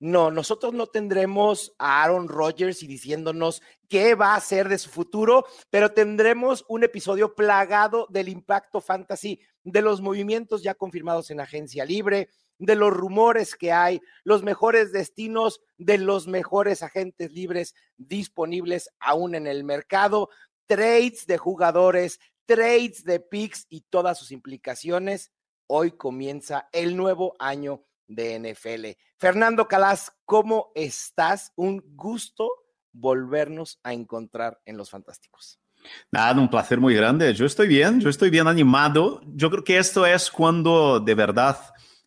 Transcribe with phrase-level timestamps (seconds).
[0.00, 4.88] No, nosotros no tendremos a Aaron Rodgers y diciéndonos qué va a hacer de su
[4.88, 11.40] futuro, pero tendremos un episodio plagado del impacto fantasy, de los movimientos ya confirmados en
[11.40, 17.74] agencia libre, de los rumores que hay, los mejores destinos de los mejores agentes libres
[17.98, 20.30] disponibles aún en el mercado,
[20.64, 25.30] trades de jugadores, trades de picks y todas sus implicaciones.
[25.66, 28.86] Hoy comienza el nuevo año de NFL.
[29.18, 31.52] Fernando Calas, ¿cómo estás?
[31.56, 32.50] Un gusto
[32.92, 35.58] volvernos a encontrar en Los Fantásticos.
[36.12, 37.32] Nada, un placer muy grande.
[37.32, 39.22] Yo estoy bien, yo estoy bien animado.
[39.34, 41.56] Yo creo que esto es cuando de verdad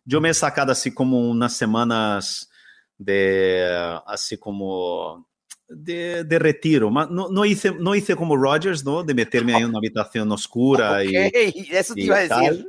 [0.04, 2.50] yo me he sacado así como unas semanas
[2.98, 5.26] de, así como
[5.66, 6.90] de, de retiro.
[6.90, 9.02] No, no, hice, no hice como Rogers, ¿no?
[9.02, 10.92] De meterme en una habitación oscura.
[10.92, 12.68] Okay, y, eso te y iba a decir.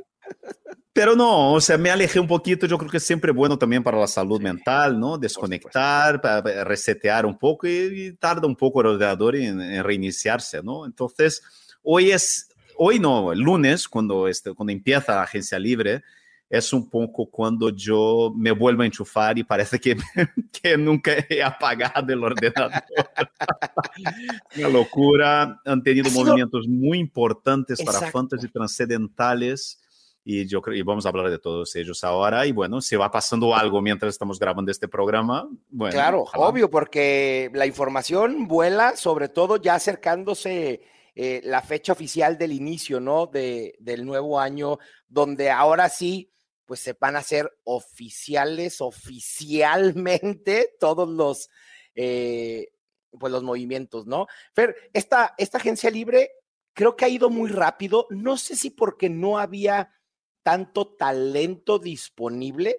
[0.96, 2.66] Pero no, o sea, me alejé un poquito.
[2.66, 5.18] Yo creo que es siempre bueno también para la salud mental, ¿no?
[5.18, 10.62] Desconectar, para resetear un poco y, y tarda un poco el ordenador en, en, reiniciarse,
[10.62, 10.86] ¿no?
[10.86, 11.42] Entonces,
[11.82, 16.02] hoy es, hoy no, el lunes, cuando, este, cuando empieza la agencia libre,
[16.48, 19.96] es un poco cuando yo me vuelvo a enchufar y parece que,
[20.62, 22.72] que nunca he apagado el ordenador.
[24.56, 25.60] Una locura.
[25.66, 28.18] Han tenido movimientos muy importantes para Exacto.
[28.18, 29.82] fantasy trascendentales
[30.28, 33.12] y yo creo y vamos a hablar de todos ellos ahora y bueno si va
[33.12, 36.48] pasando algo mientras estamos grabando este programa bueno claro ojalá.
[36.48, 40.82] obvio porque la información vuela sobre todo ya acercándose
[41.14, 46.32] eh, la fecha oficial del inicio no de, del nuevo año donde ahora sí
[46.64, 51.50] pues se van a hacer oficiales oficialmente todos los
[51.94, 52.72] eh,
[53.16, 56.32] pues los movimientos no Fer esta esta agencia libre
[56.72, 59.92] creo que ha ido muy rápido no sé si porque no había
[60.46, 62.78] tanto talento disponible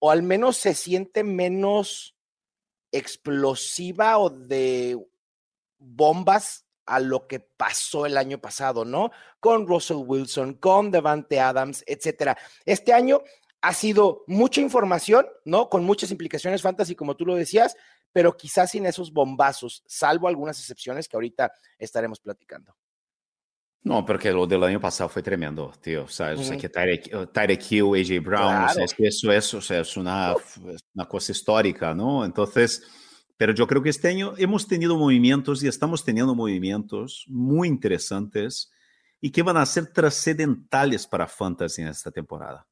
[0.00, 2.14] o al menos se siente menos
[2.92, 5.02] explosiva o de
[5.78, 9.12] bombas a lo que pasó el año pasado, ¿no?
[9.40, 12.36] Con Russell Wilson, con Devante Adams, etcétera.
[12.66, 13.22] Este año
[13.62, 15.70] ha sido mucha información, ¿no?
[15.70, 17.78] Con muchas implicaciones fantasy, como tú lo decías,
[18.12, 22.76] pero quizás sin esos bombazos, salvo algunas excepciones que ahorita estaremos platicando.
[23.86, 26.02] No, porque lo del año pasado fue tremendo, tío.
[26.04, 26.40] O sea, uh -huh.
[26.40, 28.66] o sea que Tyreek, Tyreek Hill, AJ Brown, claro.
[28.66, 30.34] o sea, es que o una,
[30.92, 32.24] una cosa histórica, ¿no?
[32.24, 32.82] Entonces,
[33.36, 38.72] pero yo creo que este año hemos tenido movimientos y estamos teniendo movimientos muy interesantes
[39.20, 42.66] y que van a ser trascendentales para Fantasy en esta temporada.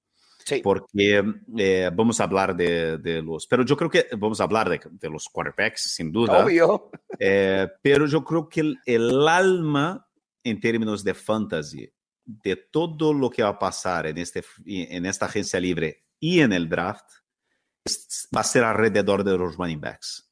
[0.44, 0.62] Sí.
[0.64, 1.22] Porque
[1.56, 4.80] eh, vamos a hablar de, de, los, pero yo creo que vamos a hablar de,
[4.90, 6.44] de los quarterbacks, sin duda.
[6.44, 6.90] Obvio.
[7.20, 10.04] Eh, pero yo creo que el, el alma
[10.44, 11.90] en términos de fantasy,
[12.24, 16.52] de todo lo que va a pasar en, este, en esta agencia libre y en
[16.52, 17.04] el draft,
[18.34, 20.30] va a ser alrededor de los running backs.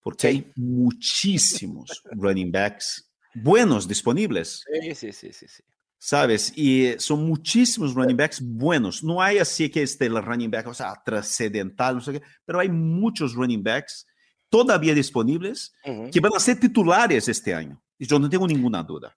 [0.00, 0.26] Porque sí.
[0.28, 4.64] hay muchísimos running backs buenos disponibles.
[4.80, 5.62] Sí, sí, sí, sí, sí.
[5.98, 6.52] ¿Sabes?
[6.54, 9.02] Y son muchísimos running backs buenos.
[9.02, 12.60] No hay así que esté el running back, o sea, trascendental, no sé qué, pero
[12.60, 14.06] hay muchos running backs
[14.50, 16.10] todavía disponibles uh -huh.
[16.12, 17.82] que van a ser titulares este año.
[17.98, 19.16] Y yo no tengo ninguna duda.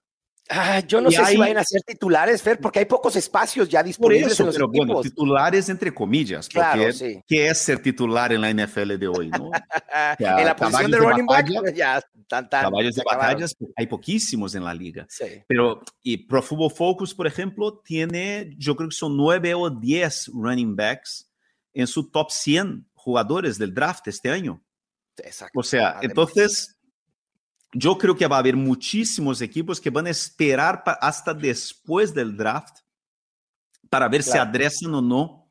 [0.50, 1.32] Ah, yo no y sé hay...
[1.34, 4.54] si vayan a ser titulares, Fer, porque hay pocos espacios ya disponibles eso, en los
[4.56, 4.86] pero equipos.
[4.86, 7.22] bueno, titulares entre comillas, porque Claro, sí.
[7.26, 9.28] ¿qué es ser titular en la NFL de hoy?
[9.28, 9.50] ¿no?
[10.18, 13.34] en la posición de running back, batalla, ya tan, tan, Caballos se de acabaron.
[13.34, 15.06] batallas, hay poquísimos en la liga.
[15.08, 15.42] Sí.
[15.46, 20.30] Pero, y Pro Football Focus, por ejemplo, tiene, yo creo que son nueve o diez
[20.32, 21.30] running backs
[21.74, 24.62] en su top 100 jugadores del draft este año.
[25.18, 25.58] Exacto.
[25.60, 26.04] O sea, Además.
[26.04, 26.77] entonces,
[27.72, 32.36] yo creo que va a haber muchísimos equipos que van a esperar hasta después del
[32.36, 32.78] draft
[33.90, 34.50] para ver si Claro.
[34.50, 35.50] adresan o no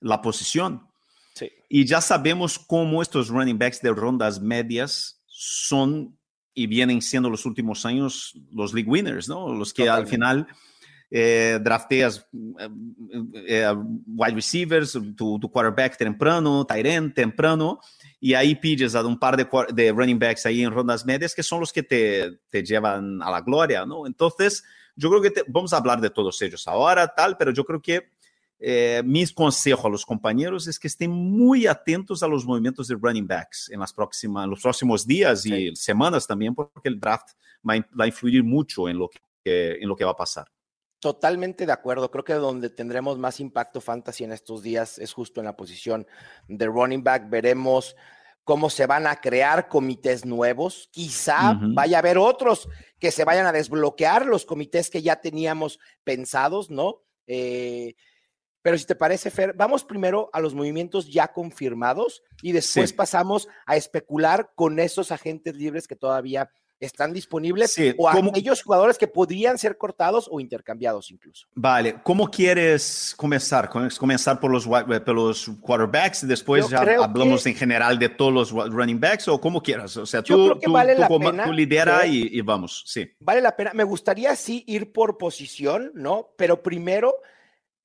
[0.00, 0.86] la posición.
[1.34, 1.50] Sí.
[1.68, 6.16] Y ya sabemos cómo estos running backs de rondas medias son
[6.56, 9.52] y vienen siendo los últimos años los league winners, ¿no?
[9.52, 10.10] Los que al Totalmente.
[10.10, 10.46] final
[11.10, 12.26] eh, drafteas
[12.58, 12.68] eh,
[13.46, 13.74] eh,
[14.06, 17.80] wide receivers, tu, tu quarterback temprano, end temprano,
[18.20, 21.42] y ahí pides a un par de, de running backs ahí en rondas medias que
[21.42, 24.06] son los que te, te llevan a la gloria, ¿no?
[24.06, 24.64] Entonces,
[24.96, 27.80] yo creo que te- vamos a hablar de todos ellos ahora, tal, pero yo creo
[27.80, 28.08] que
[28.58, 32.94] eh, mi consejo a los compañeros es que estén muy atentos a los movimientos de
[32.94, 35.54] running backs en, las próximas, en los próximos días sí.
[35.54, 37.30] y semanas también, porque el draft
[37.68, 40.46] va, va, a influir mucho en lo que, en lo que va a pasar.
[41.04, 42.10] Totalmente de acuerdo.
[42.10, 46.06] Creo que donde tendremos más impacto fantasy en estos días es justo en la posición
[46.48, 47.28] de running back.
[47.28, 47.94] Veremos
[48.42, 50.88] cómo se van a crear comités nuevos.
[50.90, 51.74] Quizá uh -huh.
[51.74, 56.70] vaya a haber otros que se vayan a desbloquear los comités que ya teníamos pensados,
[56.70, 57.02] ¿no?
[57.26, 57.96] Eh,
[58.62, 62.96] pero si te parece, Fer, vamos primero a los movimientos ya confirmados y después sí.
[62.96, 66.50] pasamos a especular con esos agentes libres que todavía
[66.84, 71.46] están disponibles sí, o aquellos jugadores que podrían ser cortados o intercambiados incluso.
[71.54, 73.70] Vale, ¿cómo quieres comenzar?
[73.98, 77.50] ¿Comenzar por los, por los quarterbacks y después Yo ya hablamos que...
[77.50, 79.96] en general de todos los running backs o como quieras?
[79.96, 83.10] O sea, tú, tú, vale tú, pena, tú lidera y, y, vamos, sí.
[83.20, 83.72] Vale la pena.
[83.74, 86.30] Me gustaría sí ir por posición, ¿no?
[86.36, 87.14] Pero primero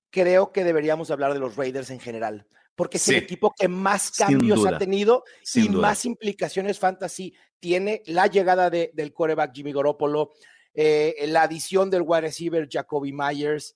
[0.09, 2.47] creo que deberíamos hablar de los Raiders en general
[2.79, 3.11] porque es sí.
[3.11, 5.81] el equipo que más cambios ha tenido y duda.
[5.81, 10.31] más implicaciones fantasy tiene la llegada de, del coreback Jimmy Garoppolo,
[10.73, 13.75] eh, la adición del wide receiver Jacoby Myers,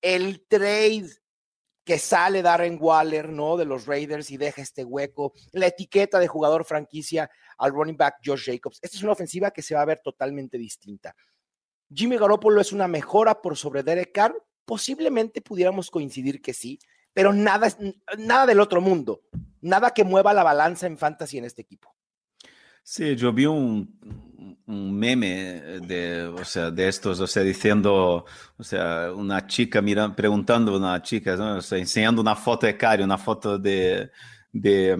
[0.00, 1.08] el trade
[1.84, 3.56] que sale Darren Waller, ¿no?
[3.56, 7.28] De los Raiders y deja este hueco, la etiqueta de jugador franquicia
[7.58, 8.78] al running back Josh Jacobs.
[8.80, 11.16] Esta es una ofensiva que se va a ver totalmente distinta.
[11.92, 14.40] Jimmy Garoppolo es una mejora por sobre Derek Carr.
[14.64, 16.78] Posiblemente pudiéramos coincidir que sí,
[17.16, 17.68] pero nada,
[18.18, 19.22] nada del otro mundo,
[19.62, 21.96] nada que mueva la balanza en fantasy en este equipo.
[22.82, 28.26] Sí, yo vi un, un, meme de, o sea, de estos, o sea, diciendo,
[28.58, 31.56] o sea, una chica mirando, preguntando a una chica, ¿no?
[31.56, 34.10] o sea, enseñando una foto de Cari, una foto de,
[34.52, 34.98] de,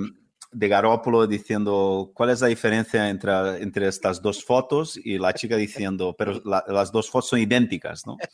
[0.50, 5.56] de Garópolo diciendo cuál es la diferencia entre, entre estas dos fotos y la chica
[5.56, 8.16] diciendo, pero la, las dos fotos son idénticas, ¿no?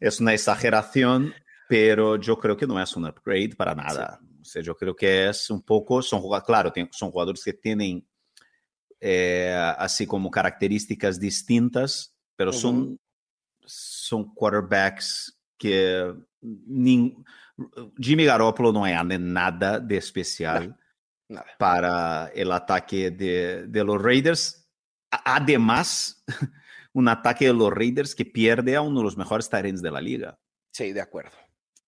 [0.00, 1.34] Es una exageración,
[1.68, 4.18] pero yo creo que no es un upgrade para nada.
[4.20, 4.38] Sí.
[4.40, 8.08] O sea, yo creo que es un poco, son jugadores, claro, son jugadores que tienen
[8.98, 12.60] eh, así como características distintas, pero uh -huh.
[12.60, 13.00] son,
[13.66, 17.14] son quarterbacks que ni,
[17.98, 20.68] Jimmy Garoppolo no hace nada de especial
[21.28, 21.46] no, nada.
[21.58, 24.66] para el ataque de, de los Raiders.
[25.10, 26.24] Además,
[26.92, 30.00] un ataque de los Raiders que pierde a uno de los mejores Tyrants de la
[30.00, 30.38] liga.
[30.72, 31.36] Sí, de acuerdo.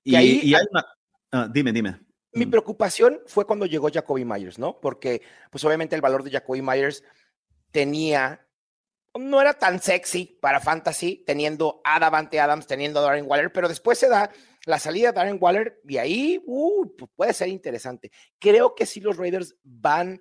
[0.04, 0.86] Y, y, ahí, y hay una...
[1.32, 2.00] Ah, dime, dime.
[2.32, 4.80] Mi preocupación fue cuando llegó Jacoby Myers, ¿no?
[4.80, 7.02] Porque, pues obviamente el valor de Jacoby Myers
[7.72, 8.46] tenía,
[9.18, 13.68] no era tan sexy para fantasy, teniendo a Davante Adams, teniendo a Darren Waller, pero
[13.68, 14.30] después se da
[14.66, 16.86] la salida de Darren Waller y ahí uh,
[17.16, 18.12] puede ser interesante.
[18.38, 20.20] Creo que sí los Raiders van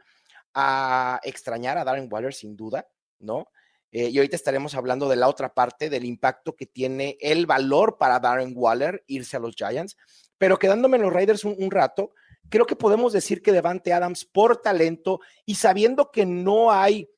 [0.56, 2.88] a extrañar a Darren Waller sin duda,
[3.20, 3.52] ¿no?
[3.92, 7.98] Eh, y ahorita estaremos hablando de la otra parte, del impacto que tiene el valor
[7.98, 9.98] para Darren Waller irse a los Giants.
[10.38, 12.14] Pero quedándome en los Raiders un, rato,
[12.50, 17.10] creo que podemos decir que Devante Adams, por talento y sabiendo que no hay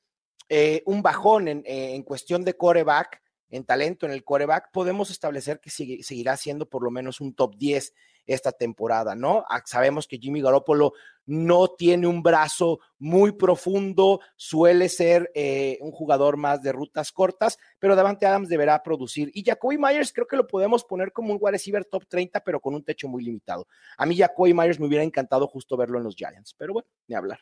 [0.50, 5.60] eh, un bajón en, en, cuestión de coreback, en talento en el coreback, podemos establecer
[5.60, 7.94] que seguirá siendo por lo menos un top 10
[8.26, 9.44] esta temporada, ¿no?
[9.50, 10.94] Ah, sabemos que Jimmy Garoppolo
[11.26, 17.58] no tiene un brazo muy profundo, suele ser eh, un jugador más de rutas cortas,
[17.80, 19.32] pero Davante Adams deberá producir.
[19.34, 22.60] Y Jacoby Myers creo que lo podemos poner como un wide receiver top 30, pero
[22.60, 23.68] con un techo muy limitado.
[23.98, 27.16] A mí Jacoby Myers me hubiera encantado justo verlo en los Giants, pero bueno, ni
[27.16, 27.40] hablar.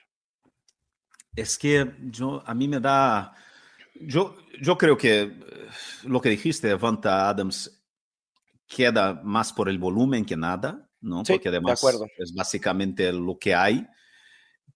[1.36, 3.34] Es que yo, a mí me da...
[4.02, 5.32] Yo, yo creo que eh,
[6.04, 7.79] lo que dijiste, Davante Adams
[8.70, 11.26] queda más por el volumen que nada, ¿no?
[11.26, 11.84] Sí, Porque además
[12.18, 13.86] es básicamente lo que hay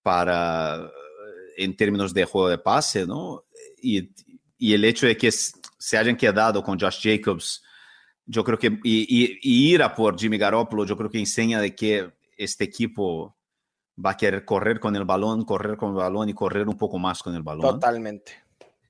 [0.02, 0.90] para,
[1.56, 3.46] en términos de juego de pase, ¿no?
[3.82, 4.10] Y,
[4.58, 7.64] y el hecho de que se hayan quedado con Josh Jacobs,
[8.26, 11.62] yo creo que, y, y, y, ir a por Jimmy Garoppolo, yo creo que enseña
[11.62, 13.38] de que este equipo
[14.04, 16.98] va a querer correr con el balón, correr con el balón y correr un poco
[16.98, 17.76] más con el balón.
[17.76, 18.34] Totalmente.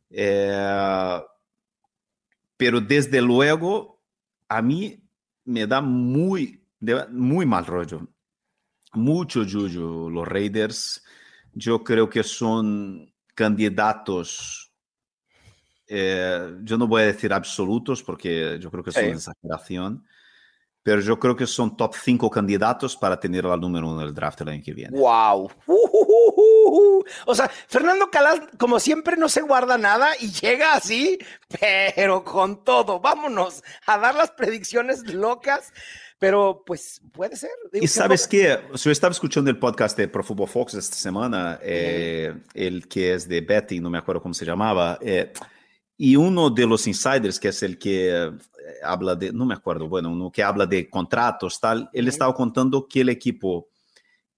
[0.09, 1.21] Eh,
[2.55, 4.02] pero desde luego,
[4.53, 5.03] a mí
[5.45, 6.63] me da muy,
[7.09, 8.07] muy mal rollo.
[8.93, 11.03] Mucho yuyo los Raiders.
[11.53, 14.71] Yo creo que son candidatos,
[15.87, 19.05] eh, yo no voy a decir absolutos porque yo creo que es sí.
[19.05, 20.05] una exageración,
[20.83, 24.41] pero yo creo que son top 5 candidatos para tener la número uno del draft
[24.41, 24.99] el año que viene.
[24.99, 25.49] ¡Wow!
[25.65, 26.52] Uh, uh, uh,
[27.25, 31.19] o sea, Fernando Calas, como siempre, no se guarda nada y llega así,
[31.95, 32.99] pero con todo.
[32.99, 35.73] Vámonos a dar las predicciones locas.
[36.19, 37.49] Pero pues puede ser.
[37.69, 41.59] Digo, y sabes qué, yo estaba escuchando el podcast de Pro Football Fox esta semana,
[41.61, 45.33] eh, el que es de Betty, no me acuerdo cómo se llamaba, eh,
[45.97, 48.31] y uno de los insiders, que es el que eh,
[48.83, 52.87] habla de, no me acuerdo, bueno, uno que habla de contratos, tal, él estaba contando
[52.87, 53.67] que el equipo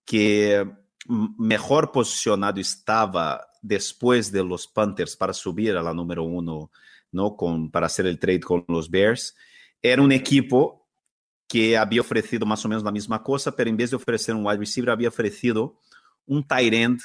[0.04, 0.68] que
[1.08, 6.72] mejor posicionado estaba después de los Panthers para subir a la número uno,
[7.12, 7.36] ¿no?
[7.36, 9.36] Con, para hacer el trade con los Bears,
[9.82, 10.88] era un equipo
[11.48, 14.46] que había ofrecido más o menos la misma cosa, pero en vez de ofrecer un
[14.46, 15.80] wide receiver, había ofrecido
[16.26, 17.02] un tight end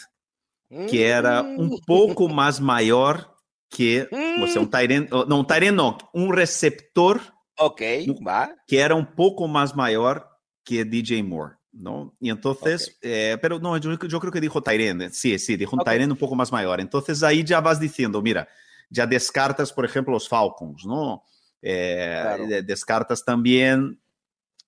[0.89, 1.81] que era un mm.
[1.85, 3.35] poco más mayor
[3.69, 4.09] que,
[4.43, 4.71] o sea, un mm.
[4.71, 7.21] tight end, no, un tight end no, un receptor.
[7.57, 7.83] Ok,
[8.27, 8.55] va.
[8.67, 10.27] Que era un poco más mayor
[10.65, 11.57] que DJ Moore.
[11.73, 12.15] ¿No?
[12.21, 13.11] Y entonces, okay.
[13.13, 16.03] eh, pero no, yo, yo, creo que dijo Tyrene, sí, sí, dijo un okay.
[16.03, 16.81] Un poco más mayor.
[16.81, 18.49] Entonces ahí ya vas diciendo, mira,
[18.89, 21.23] ya descartas, por ejemplo, los Falcons, ¿no?
[21.63, 22.47] Eh, claro.
[22.65, 24.01] Descartas también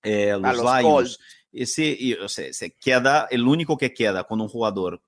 [0.01, 1.19] eh, los, los Lions.
[1.51, 5.01] Y sí, y, o sea, se queda, el único que queda con un jugador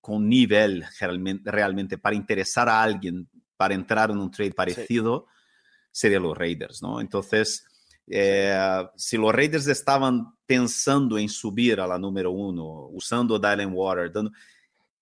[0.00, 5.34] con nivel realmente, realmente para interesar a alguien para entrar en un trade parecido sí.
[5.92, 7.02] sería los Raiders, ¿no?
[7.02, 7.66] Entonces,
[8.10, 14.12] eh, si los Raiders estaban pensando en subir a la número uno, usando Dylan Water,
[14.12, 14.32] dando,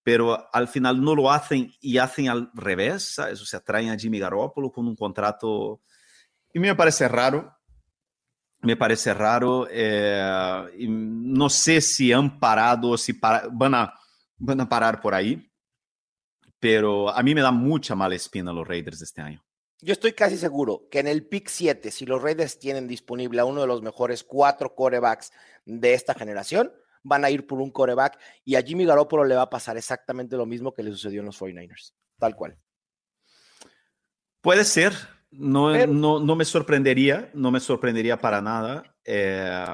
[0.02, 3.40] pero al final no lo hacen y hacen al revés, ¿sabes?
[3.42, 5.80] O sea, traen a Jimmy Garoppolo con un contrato.
[6.52, 7.52] Y me parece raro,
[8.60, 9.66] me parece raro.
[9.70, 13.94] Eh, no sé si han parado, si para, van a
[14.38, 15.50] van a parar por ahí,
[16.58, 19.44] pero a mí me da mucha mala espina los Raiders de este año.
[19.80, 23.44] Yo estoy casi seguro que en el pick 7, si los Raiders tienen disponible a
[23.44, 25.32] uno de los mejores cuatro corebacks
[25.64, 26.72] de esta generación,
[27.04, 30.36] van a ir por un coreback y a Jimmy Garoppolo le va a pasar exactamente
[30.36, 32.58] lo mismo que le sucedió en los 49ers, tal cual.
[34.40, 34.94] Puede ser,
[35.30, 38.96] no, Pero, no, no, me sorprendería, no me sorprendería para nada.
[39.04, 39.64] Eh,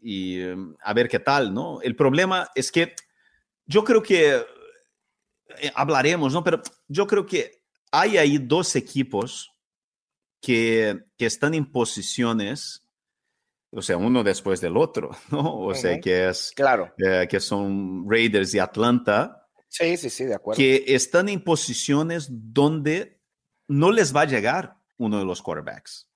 [0.00, 0.42] y
[0.82, 1.80] a ver qué tal, ¿no?
[1.80, 2.94] El problema es que
[3.66, 4.44] yo creo que
[5.58, 6.44] eh, hablaremos, ¿no?
[6.44, 9.52] Pero yo creo que hay ahí dos equipos
[10.40, 12.86] que, que están en posiciones,
[13.70, 15.40] o sea, uno después del otro, ¿no?
[15.40, 15.74] O uh -huh.
[15.74, 16.92] sea, que es, claro.
[16.98, 19.48] Eh, que son Raiders y Atlanta.
[19.68, 20.58] Sí, sí, sí, de acuerdo.
[20.58, 23.20] Que están en posiciones donde
[23.68, 26.08] no les va a llegar uno de los quarterbacks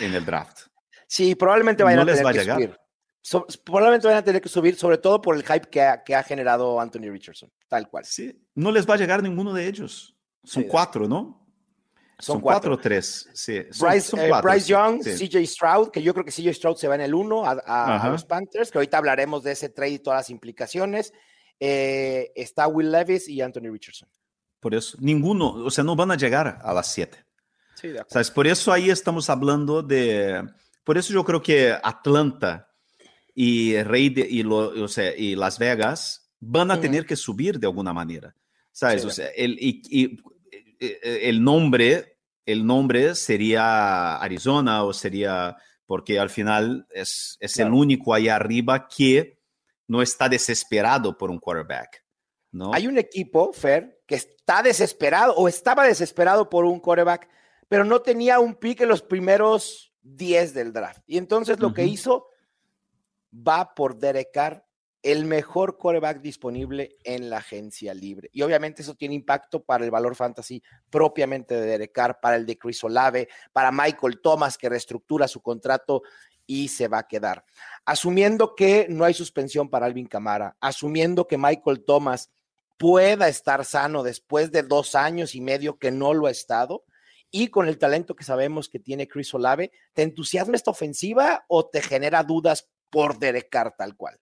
[0.00, 0.66] en el draft.
[1.06, 2.56] Sí, probablemente vayan no a les tener va a que llegar.
[2.56, 2.80] subir.
[3.22, 6.14] So, probablemente van a tener que subir, sobre todo por el hype que ha, que
[6.14, 8.04] ha, generado Anthony Richardson, tal cual.
[8.04, 10.16] Sí, no les va a llegar ninguno de ellos.
[10.44, 11.40] Son sí, cuatro, ¿no?
[12.18, 13.28] Son, son cuatro o tres.
[13.32, 13.60] Sí.
[13.80, 15.28] Bryce, son, eh, cuatro, Bryce Young, sí.
[15.28, 18.02] CJ Stroud, que yo creo que CJ Stroud se va en el uno a, a,
[18.02, 21.12] a, los Panthers, que ahorita hablaremos de ese trade y todas las implicaciones.
[21.58, 24.08] Eh, está Will Levis y Anthony Richardson.
[24.60, 27.24] Por eso, ninguno, o sea, no van a llegar a las siete.
[27.74, 28.12] Sí, de acuerdo.
[28.12, 28.30] ¿Sabes?
[28.30, 30.46] Por eso ahí estamos hablando de.
[30.84, 32.70] Por eso yo creo que Atlanta
[33.34, 36.80] y Rey de, y, lo, o sea, y Las Vegas van a uh -huh.
[36.80, 38.34] tener que subir de alguna manera.
[38.72, 39.02] ¿Sabes?
[39.02, 40.18] Sí, o sea, el, y, y,
[40.80, 47.68] el, nombre, el nombre sería Arizona o sería porque al final es, es claro.
[47.68, 49.40] el único ahí arriba que
[49.88, 52.04] no está desesperado por un quarterback.
[52.52, 52.72] ¿no?
[52.72, 57.28] Hay un equipo, Fer, que está desesperado o estaba desesperado por un quarterback,
[57.68, 61.02] pero no tenía un pick en los primeros 10 del draft.
[61.06, 61.74] Y entonces lo uh -huh.
[61.74, 62.28] que hizo
[63.32, 64.64] va por Derek Carr,
[65.02, 68.28] el mejor coreback disponible en la agencia libre.
[68.32, 72.44] Y obviamente eso tiene impacto para el valor fantasy propiamente de Derek Carr, para el
[72.44, 76.02] de Chris Olave, para Michael Thomas, que reestructura su contrato
[76.46, 77.44] y se va a quedar.
[77.84, 82.30] Asumiendo que no hay suspensión para Alvin Camara, asumiendo que Michael Thomas
[82.76, 86.84] pueda estar sano después de dos años y medio que no lo ha estado,
[87.30, 91.68] y con el talento que sabemos que tiene Chris Olave, ¿te entusiasma esta ofensiva o
[91.68, 94.18] te genera dudas por Derek Carr tal cual?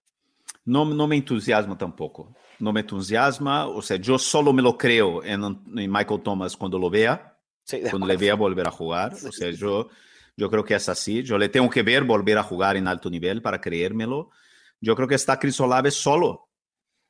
[0.65, 2.35] No, no me entusiasma tampoco.
[2.59, 3.67] No me entusiasma.
[3.67, 7.81] O sea, yo solo me lo creo en, en Michael Thomas cuando lo vea, sí,
[7.89, 9.13] cuando le vea volver a jugar.
[9.13, 9.89] O sea, yo,
[10.35, 11.23] yo creo que es así.
[11.23, 14.29] Yo le tengo que ver volver a jugar en alto nivel para creérmelo.
[14.81, 16.49] Yo creo que está Chris Olave solo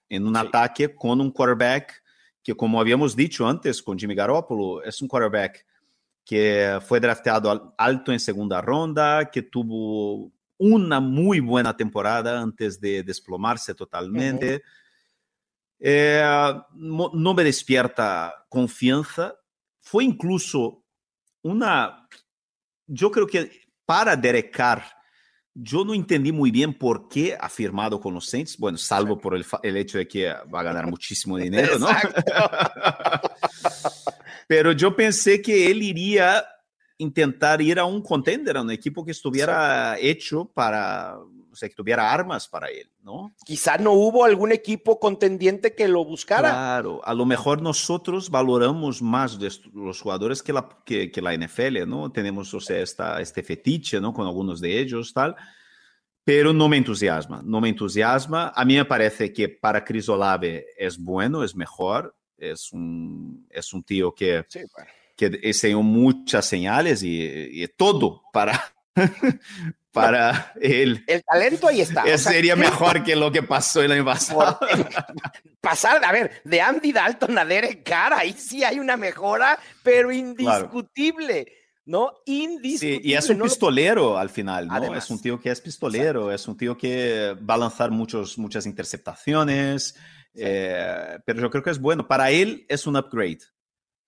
[0.08, 0.42] en un sí.
[0.42, 2.04] ataque con un quarterback
[2.42, 5.66] que, como habíamos dicho antes con Jimmy Garoppolo, es un quarterback
[6.26, 13.02] que fue drafteado alto en segunda ronda, que tuvo una muy buena temporada antes de
[13.02, 14.56] desplomarse totalmente.
[14.56, 14.64] Uh -huh.
[15.80, 19.34] eh, no, no, me despierta confianza.
[19.82, 20.84] Fue incluso
[21.42, 22.08] una...
[22.86, 23.50] Yo creo que
[23.86, 24.84] para Derek Carr,
[25.54, 28.58] yo no entendí muy bien por qué ha firmado con los Saints.
[28.58, 31.88] Bueno, salvo por el, el hecho de que va a ganar muchísimo dinero, ¿no?
[34.48, 36.46] Pero yo pensé que él iría
[37.00, 41.18] intentar ir a un contender, a un equipo que estuviera hecho para,
[41.60, 43.36] sea, que tuviera armas para él, ¿no?
[43.46, 46.50] Quizá no hubo algún equipo contendiente que lo buscara.
[46.50, 51.36] Claro, a lo mejor nosotros valoramos más de los jugadores que la, que, que la
[51.36, 52.12] NFL, ¿no?
[52.12, 54.14] Tenemos, o sea, esta, este fetiche, ¿no?
[54.14, 55.36] Con algunos de ellos, tal.
[56.24, 58.54] Pero no me entusiasma, no me entusiasma.
[58.56, 63.84] A mí me parece que para Crisolave es bueno, es mejor, es un, es un
[63.84, 64.99] tío que, Sí, bueno.
[65.20, 67.22] Que enseñó muchas señales y,
[67.62, 68.72] y todo para,
[69.92, 71.04] para él.
[71.08, 72.02] El talento ahí está.
[72.08, 74.58] Eh, O sea, sería ¿qué- mejor que lo que pasó el año pasado.
[75.62, 80.10] Pasar, a ver, de Andy Dalton a Derek Carr, ahí sí hay una mejora, pero
[80.12, 81.52] indiscutible,
[81.86, 82.14] ¿no?
[82.26, 83.02] Sí, Indiscutible.
[83.04, 84.76] y es un no lo- pistolero al final, ¿no?
[84.76, 85.04] Además.
[85.04, 88.66] es un tío que es pistolero, es un tío que va a lanzar muchos, muchas
[88.66, 89.96] interceptaciones,
[90.34, 92.08] eh, pero yo creo que es bueno.
[92.08, 93.40] Para él es un upgrade,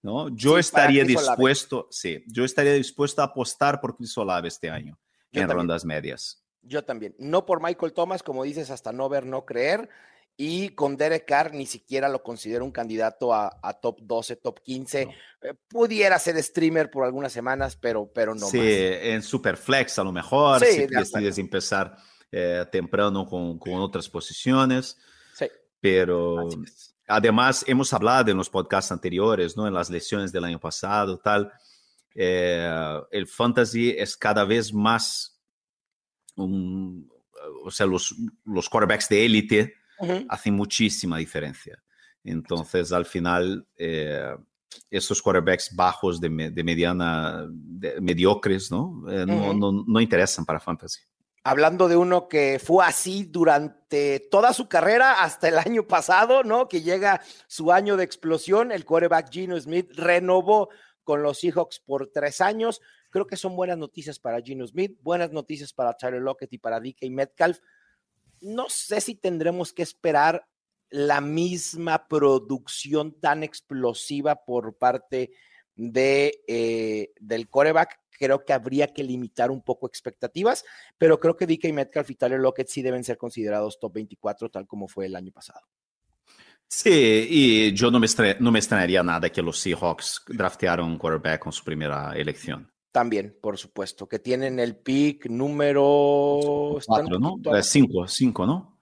[0.02, 0.30] ¿no?
[0.30, 5.00] Yo Sí, estaría dispuesto, sí, yo estaría dispuesto a apostar por Chris Olave este año
[5.32, 5.58] Yo en también.
[5.58, 6.44] rondas medias.
[6.64, 7.16] Yo también.
[7.18, 9.90] No por Michael Thomas, como dices, hasta no ver, no creer.
[10.38, 14.60] Y con Derek Carr ni siquiera lo considero un candidato a, a top 12, top
[14.62, 15.06] 15.
[15.06, 15.12] No.
[15.42, 18.66] Eh, pudiera ser streamer por algunas semanas, pero, pero no sí, más.
[18.68, 21.96] en Superflex a lo mejor, Sí, si decides empezar
[22.32, 24.98] eh, temprano con, con otras posiciones,
[25.36, 25.46] Sí,
[25.80, 26.48] pero...
[27.12, 29.68] Además, hemos hablado en los podcasts anteriores, ¿no?
[29.68, 31.52] En las lesiones del año pasado, tal.
[32.16, 35.40] eh, el fantasy es cada vez más
[36.36, 37.10] un,
[37.64, 38.16] o sea, los,
[38.46, 39.74] los quarterbacks de élite
[40.30, 41.82] hacen muchísima diferencia.
[42.24, 44.36] Entonces, al final, eh,
[44.90, 49.04] esos quarterbacks bajos de, de mediana, de- mediocres, ¿no?
[49.10, 51.02] Eh, no, no interesan para fantasy.
[51.44, 56.68] Hablando de uno que fue así durante toda su carrera hasta el año pasado, ¿no?
[56.68, 60.70] Que llega su año de explosión, el quarterback Gino Smith renovó
[61.04, 62.82] con los Seahawks por tres años.
[63.10, 66.80] Creo que son buenas noticias para Gino Smith, buenas noticias para Tyler Lockett y para
[66.80, 67.60] DK Metcalf.
[68.40, 70.48] No sé si tendremos que esperar
[70.90, 75.32] la misma producción tan explosiva por parte
[75.76, 78.01] de, eh, del coreback.
[78.22, 80.64] Creo que habría que limitar un poco expectativas,
[81.00, 84.68] pero creo que DK Metcalf y Tyler Lockett sí deben ser considerados top 24, tal
[84.68, 85.62] como fue el año pasado.
[86.68, 88.06] Sí, y yo no me,
[88.40, 92.72] no me extrañaría nada que los Seahawks draftearon un quarterback con su primera elección.
[92.92, 96.78] También, por supuesto, que tienen el pick número.
[96.86, 97.32] Cuatro, ¿no?
[97.32, 98.78] poquito- Eh, cinco, cinco, ¿no?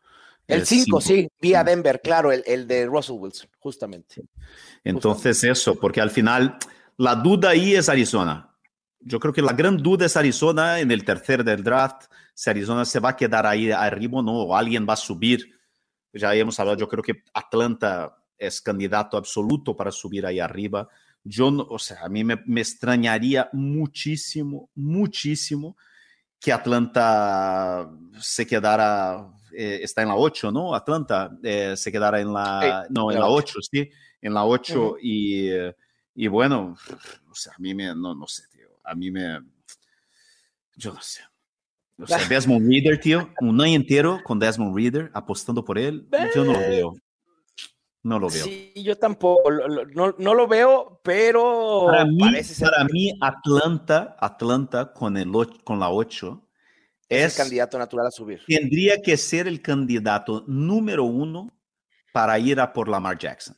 [0.47, 1.02] El Eh, 5, cinco.
[1.02, 4.15] sí, vía Denver, claro, el, el de Russell Wilson, justamente.
[4.84, 6.58] Entonces eso, porque al final
[6.97, 8.49] la duda ahí es Arizona.
[9.02, 12.86] Yo creo que la gran duda es Arizona en el tercer del draft, si Arizona
[12.86, 15.58] se va a quedar ahí arriba o no, o alguien va a subir.
[16.14, 20.88] Ya hemos hablado, yo creo que Atlanta es candidato absoluto para subir ahí arriba.
[21.24, 25.78] Yo, no, o sea, a mí me, me extrañaría muchísimo, muchísimo
[26.40, 30.74] que Atlanta se quedara, eh, está en la 8, ¿no?
[30.74, 33.90] Atlanta eh, se quedara en la, no, en la la 8, sí,
[34.22, 34.98] en la 8 Ujú.
[35.02, 35.76] y, eh,
[36.16, 36.76] y bueno,
[37.30, 38.44] o sea, a mí me, no, no sé,
[38.89, 39.39] a mí me,
[40.75, 41.21] yo no sé.
[41.97, 46.43] O sea, Desmond Reader, tío, un año entero con Desmond Reader apostando por él, yo
[46.43, 46.93] no lo veo.
[48.02, 48.45] No lo veo.
[48.45, 49.52] Sí, yo tampoco,
[49.93, 55.30] no, no lo veo, pero Para mí, parece ser para mí Atlanta, Atlanta con, el,
[55.65, 56.47] con la 8
[57.10, 58.41] es es, el candidato natural a subir.
[58.47, 61.52] tendría que ser el candidato número uno
[62.13, 63.58] para ir a por Lamar Jackson.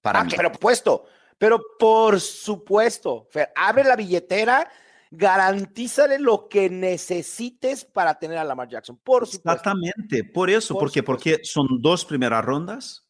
[0.00, 0.32] Para Ah, mí.
[0.34, 1.04] pero puesto,
[1.42, 4.70] pero por supuesto, Fer, abre la billetera,
[5.10, 9.50] garantízale lo que necesites para tener a Lamar Jackson, por supuesto.
[9.50, 11.04] Exactamente, por eso, Por porque, supuesto.
[11.30, 13.08] porque son dos primeras rondas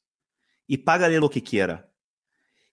[0.66, 1.90] y págale lo que quiera.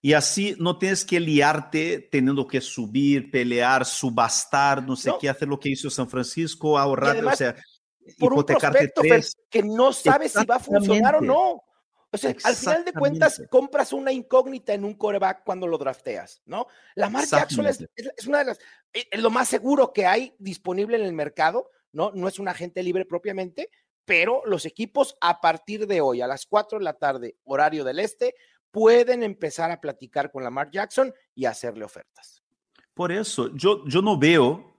[0.00, 5.18] Y así no tienes que liarte teniendo que subir, pelear, subastar, no sé No.
[5.18, 7.54] qué, hacer lo que hizo San Francisco, ahorrar, o sea,
[8.18, 9.36] Por un hipotecarte prospecto Fer, tres.
[9.50, 11.62] que no sabes si va a funcionar o no.
[12.12, 16.42] O sea, al final de cuentas, compras una incógnita en un coreback cuando lo drafteas,
[16.44, 16.66] ¿no?
[16.96, 17.90] Jackson es, Exactamente.
[17.94, 18.58] es- es una de las,
[18.92, 22.10] eh, es lo más seguro que hay disponible en el mercado, ¿no?
[22.12, 23.70] No es un agente libre propiamente,
[24.04, 28.00] pero los equipos a partir de hoy, a las 4 de la tarde, horario del
[28.00, 28.34] este,
[28.72, 32.42] pueden empezar a platicar con Lamar Jackson y hacerle ofertas.
[32.92, 34.78] Por eso, yo, yo no veo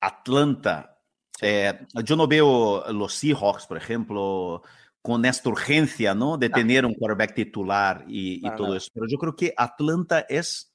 [0.00, 0.98] Atlanta,
[1.40, 4.62] eh, yo no veo los Seahawks, por ejemplo,
[5.04, 6.38] con esta urgencia, ¿no?
[6.38, 8.90] De tener un quarterback titular y, todo eso.
[8.94, 10.74] Pero yo creo que Atlanta es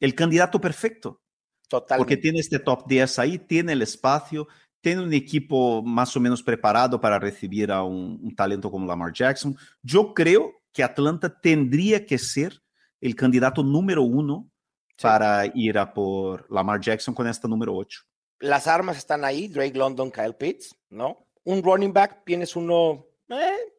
[0.00, 1.20] el candidato perfecto,
[1.68, 2.16] porque Totalmente.
[2.16, 4.48] tiene este top 10 ahí, tiene el espacio,
[4.80, 9.12] tiene un equipo más o menos preparado para recibir a un, un talento como Lamar
[9.12, 9.54] Jackson.
[9.82, 12.62] Yo creo que Atlanta tendría que ser
[13.02, 14.48] el candidato número uno
[14.96, 15.02] Sí.
[15.02, 18.00] para ir a por Lamar Jackson con esta número 8.
[18.40, 21.26] las armas están ahí, Drake London, Kyle Pitts, ¿no?
[21.44, 23.74] Un running back, tienes uno eh,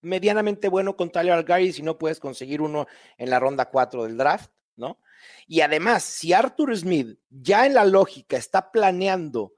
[0.00, 2.86] medianamente bueno con Tyler Algary si no puedes conseguir uno
[3.18, 5.00] en la ronda 4 del draft, ¿no?
[5.46, 9.54] Y además, si Arthur Smith ya en la lógica está planeando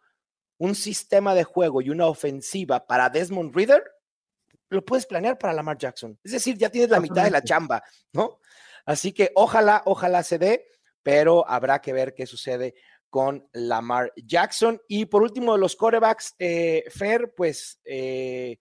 [0.58, 3.82] un sistema de juego y una ofensiva para Desmond Reader,
[4.70, 6.18] lo puedes planear para Lamar Jackson.
[6.22, 8.40] Es decir, ya tienes la mitad de la chamba, ¿no?
[8.84, 10.66] Así que ojalá, ojalá se dé,
[11.02, 12.74] pero habrá que ver qué sucede
[13.08, 14.80] con Lamar Jackson.
[14.88, 18.60] Y por último, de los corebacks, eh, Fer, pues eh, eh,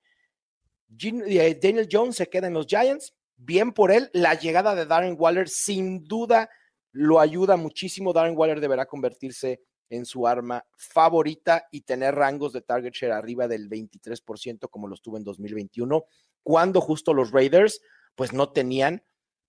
[0.87, 3.13] Daniel Jones se queda en los Giants.
[3.35, 4.09] Bien por él.
[4.13, 6.49] La llegada de Darren Waller sin duda
[6.91, 8.13] lo ayuda muchísimo.
[8.13, 13.47] Darren Waller deberá convertirse en su arma favorita y tener rangos de target share arriba
[13.47, 16.03] del 23% como los tuvo en 2021,
[16.43, 17.81] cuando justo los Raiders
[18.15, 19.03] pues no tenían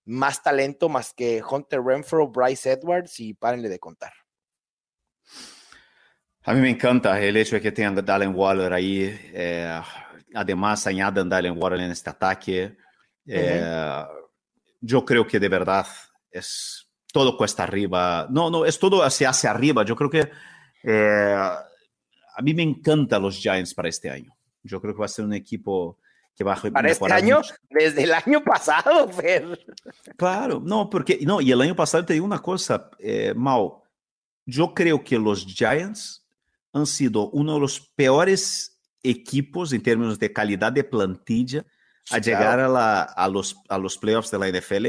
[0.05, 4.13] más talento más que Hunter Renfro, Bryce Edwards y párenle de contar.
[6.43, 9.15] A mí me encanta el hecho de que tengan Dalen Waller ahí.
[9.33, 9.81] Eh,
[10.33, 12.77] además, añadan Dalen Waller en este ataque.
[13.25, 14.03] Eh,
[14.81, 15.87] yo creo que de verdad
[16.31, 18.27] es todo cuesta arriba.
[18.29, 19.83] No, no, es todo hacia, hacia arriba.
[19.83, 20.29] Yo creo que
[20.83, 24.35] eh, a mí me encantan los Giants para este año.
[24.63, 25.97] Yo creo que va a ser un equipo
[26.35, 29.59] que va a Para este año, desde el año pasado, Fer.
[30.15, 33.71] Claro, no, porque, no, y el año pasado te digo una cosa, eh, Mal,
[34.45, 36.25] yo creo que los Giants
[36.71, 41.65] han sido uno de los peores equipos en términos de calidad de plantilla
[42.11, 44.85] a llegar a, la, a, los, a los playoffs de la NFL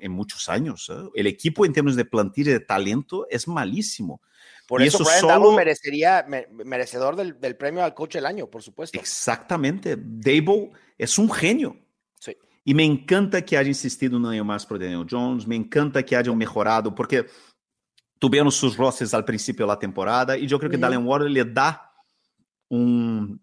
[0.00, 0.90] en muchos años.
[0.90, 1.08] ¿eh?
[1.14, 4.20] El equipo en términos de plantilla de talento es malísimo.
[4.66, 5.52] Por eso, eso solo...
[5.52, 6.26] merecería,
[6.64, 8.98] merecedor del, del, premio al coach del año, por supuesto.
[8.98, 9.96] Exactamente.
[9.96, 11.76] Dable es un genio.
[12.18, 12.36] Sí.
[12.64, 16.16] Y me encanta que haya insistido un año más por Daniel Jones, me encanta que
[16.16, 17.26] hayan mejorado, porque
[18.18, 20.90] tuvieron sus roces al principio de la temporada y yo creo que uh -huh.
[20.90, 21.85] Dallin Water le da
[22.68, 23.40] un,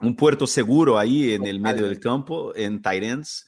[0.00, 3.46] un puerto seguro ahí en el medio del campo, en Tyrants,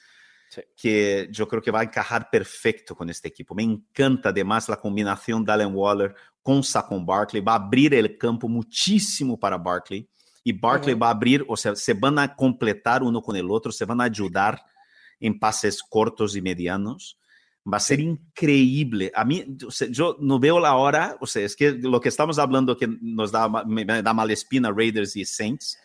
[0.50, 0.62] sí.
[0.76, 3.54] que yo creo que va a encajar perfecto con este equipo.
[3.54, 8.16] Me encanta además la combinación de Allen Waller con Saquon Barkley, va a abrir el
[8.16, 10.08] campo muchísimo para Barkley
[10.42, 11.02] y Barkley uh -huh.
[11.02, 14.00] va a abrir, o sea, se van a completar uno con el otro, se van
[14.00, 14.60] a ayudar
[15.20, 17.19] en pases cortos y medianos.
[17.66, 19.12] Va a ser increíble.
[19.14, 22.08] A mí, o sea, yo no veo la hora, o sea, es que lo que
[22.08, 25.78] estamos hablando que nos da, me, me da mala espina Raiders y Saints,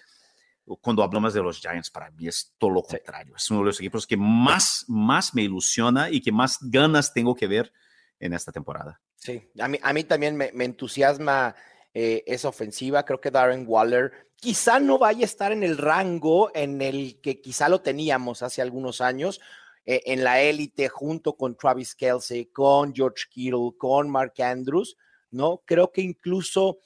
[0.82, 3.36] cuando hablamos de los Giants, para mí es todo lo contrario.
[3.36, 7.36] Es uno de los equipos que más, más me ilusiona y que más ganas tengo
[7.36, 7.72] que ver
[8.20, 9.00] en esta temporada.
[9.16, 11.56] Sí, a mí, a mí también me, me entusiasma
[11.94, 13.06] eh, esa ofensiva.
[13.06, 17.42] Creo que Darren Waller quizá no vaya a estar en el rango en el que
[17.42, 19.42] quizá lo teníamos hace algunos años,
[19.86, 24.98] eh, en la élite junto con Travis Kelsey, con George Kittle, con Mark Andrews,
[25.32, 25.62] ¿no?
[25.66, 26.80] Creo que incluso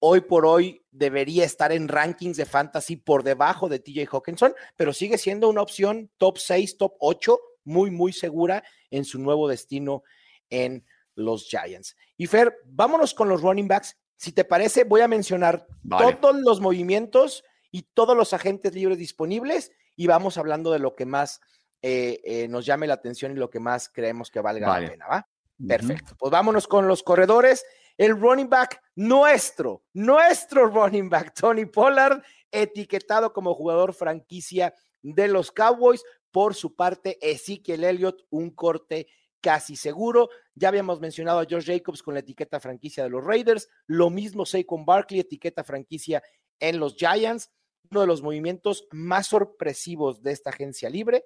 [0.00, 4.92] hoy por hoy debería estar en rankings de fantasy por debajo de TJ Hawkinson, pero
[4.92, 10.02] sigue siendo una opción top 6, top 8, muy, muy segura en su nuevo destino
[10.50, 11.96] en los Giants.
[12.16, 13.96] Y Fer, vámonos con los running backs.
[14.16, 16.14] Si te parece, voy a mencionar vale.
[16.14, 21.06] todos los movimientos y todos los agentes libres disponibles y vamos hablando de lo que
[21.06, 21.40] más
[21.82, 24.86] eh, eh, nos llame la atención y lo que más creemos que valga vale.
[24.86, 25.28] la pena, ¿va?
[25.66, 26.12] Perfecto.
[26.12, 26.18] Uh -huh.
[26.18, 27.64] Pues vámonos con los corredores
[27.98, 35.50] el running back nuestro, nuestro running back, Tony Pollard, etiquetado como jugador franquicia de los
[35.50, 36.04] Cowboys.
[36.30, 39.08] Por su parte, Ezekiel Elliott, un corte
[39.40, 40.28] casi seguro.
[40.54, 43.68] Ya habíamos mencionado a George Jacobs con la etiqueta franquicia de los Raiders.
[43.86, 46.22] Lo mismo Saquon Barkley, etiqueta franquicia
[46.60, 47.50] en los Giants.
[47.90, 51.24] Uno de los movimientos más sorpresivos de esta agencia libre,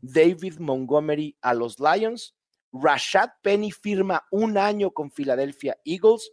[0.00, 2.34] David Montgomery a los Lions.
[2.72, 6.30] Rashad Penny firma un año con Philadelphia Eagles.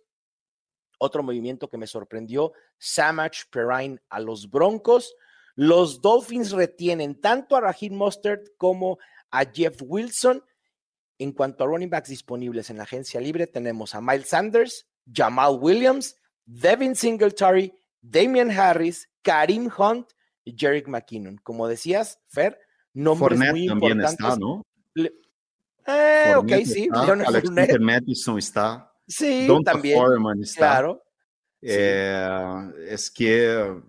[0.99, 5.15] Otro movimiento que me sorprendió, Samach Perrine a los Broncos.
[5.55, 8.97] Los Dolphins retienen tanto a Raheem Mustard como
[9.31, 10.43] a Jeff Wilson.
[11.19, 15.57] En cuanto a running backs disponibles en la agencia libre, tenemos a Miles Sanders, Jamal
[15.59, 20.11] Williams, Devin Singletary, Damian Harris, Karim Hunt
[20.43, 21.37] y Jerick McKinnon.
[21.37, 22.59] Como decías, Fer,
[22.93, 24.25] nombres Fournette muy también importantes.
[24.27, 24.63] está, ¿no?
[25.85, 26.83] Eh, ok, sí.
[26.83, 27.67] Está, Leonard Alex Fournette.
[27.67, 28.91] Peter Madison está.
[29.07, 29.97] Sí, Donta también.
[29.99, 30.57] Foreman está.
[30.57, 31.03] Claro.
[31.61, 33.81] Eh, es que,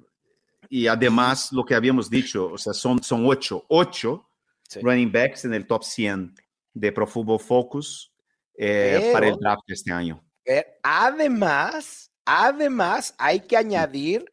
[0.69, 4.29] y además lo que habíamos dicho, o sea, son, son ocho, ocho
[4.67, 4.81] Sí.
[4.81, 6.35] running backs en el top 100
[6.73, 8.11] de Pro Football Focus
[8.57, 10.25] eh, Pero- para el draft de este año.
[10.47, 14.25] Eh, además, además, hay que añadir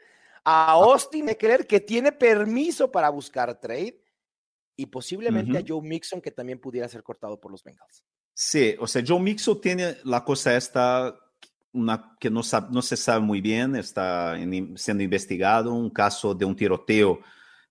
[0.43, 4.00] a Austin Eckler que tiene permiso para buscar trade
[4.75, 5.63] y posiblemente a.
[5.65, 8.03] Joe Mixon que también pudiera ser cortado por los Bengals.
[8.33, 11.15] Sí, o sea, Joe Mixon tiene la cosa esta
[11.73, 14.35] una que no, no se sabe muy bien, está
[14.75, 17.19] siendo investigado, un caso de un tiroteo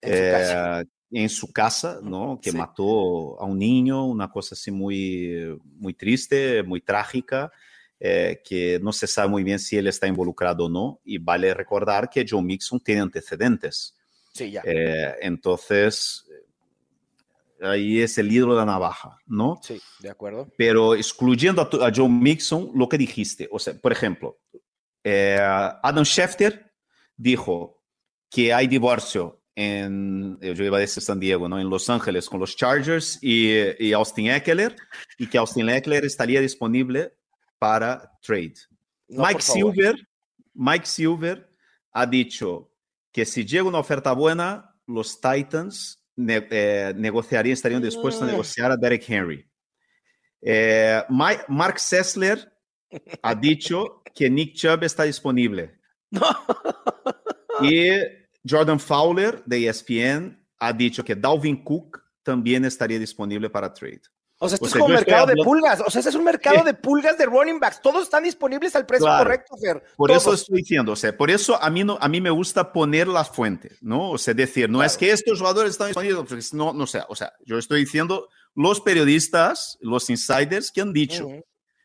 [0.00, 2.40] en su casa, ¿no?
[2.40, 7.50] Que mató a un niño, una cosa así muy, muy triste, muy trágica.
[8.02, 11.52] Eh, que no se sabe muy bien si él está involucrado o no, y vale
[11.52, 13.94] recordar que Joe Mixon tiene antecedentes.
[14.32, 14.62] Sí, ya.
[14.64, 16.24] Eh, entonces,
[17.60, 19.60] ahí es el hilo de la navaja, ¿no?
[19.62, 20.48] Sí, de acuerdo.
[20.56, 24.38] Pero excluyendo a, Joe Mixon, lo que dijiste, o sea, por ejemplo,
[25.04, 26.72] eh, Adam Schefter
[27.16, 27.82] dijo
[28.30, 31.58] que hay divorcio en, yo iba a decir San Diego, ¿no?
[31.58, 34.76] En Los Ángeles con los Chargers y, y Austin Eckler,
[35.18, 37.14] y que Austin Eckler estaría disponible
[37.58, 38.54] para trade.
[39.08, 39.96] Mike Silver,
[40.54, 41.50] Mike Silver
[41.92, 42.70] ha dicho
[43.12, 48.30] que si llega una oferta buena, los Titans eh, negociarían, estarían dispuestos a mm.
[48.30, 49.46] negociar a Derek Henry.
[50.42, 52.52] Eh, Mark Sessler
[53.22, 55.78] ha dicho que Nick Chubb está disponible.
[57.62, 57.88] y
[58.48, 64.02] Jordan Fowler de ESPN ha dicho que Dalvin Cook también estaría disponible para trade.
[64.42, 65.82] O sea, esto es como un mercado de pulgas.
[65.86, 67.82] O sea, este es un mercado de pulgas de running backs.
[67.82, 69.82] Todos están disponibles al precio correcto, Fer.
[69.96, 72.72] Por eso estoy diciendo, o sea, por eso a mí, no, a mí me gusta
[72.72, 74.10] poner las fuentes, ¿no?
[74.12, 77.02] O sea, decir, no es que estos jugadores están disponibles, no, no sé.
[77.08, 81.28] O sea, yo estoy diciendo los periodistas, los insiders que han dicho.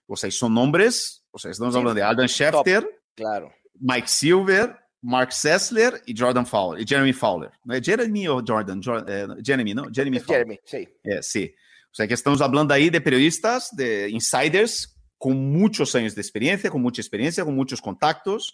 [0.07, 3.51] O sea, son nombres, o sea, estamos hablando de Alden Schefter, claro.
[3.79, 7.51] Mike Silver, Mark Sessler y Jordan Fowler, y Jeremy Fowler.
[7.65, 8.81] ¿No es Jeremy o Jordan?
[9.07, 9.87] Eh, Jeremy, ¿no?
[9.91, 10.43] Jeremy Fowler.
[10.43, 10.87] Jeremy, sí.
[11.03, 11.53] Eh, sí.
[11.95, 16.69] O sea que estamos hablando ahí de periodistas, de insiders con muchos años de experiencia,
[16.69, 18.53] con mucha experiencia, con muchos contactos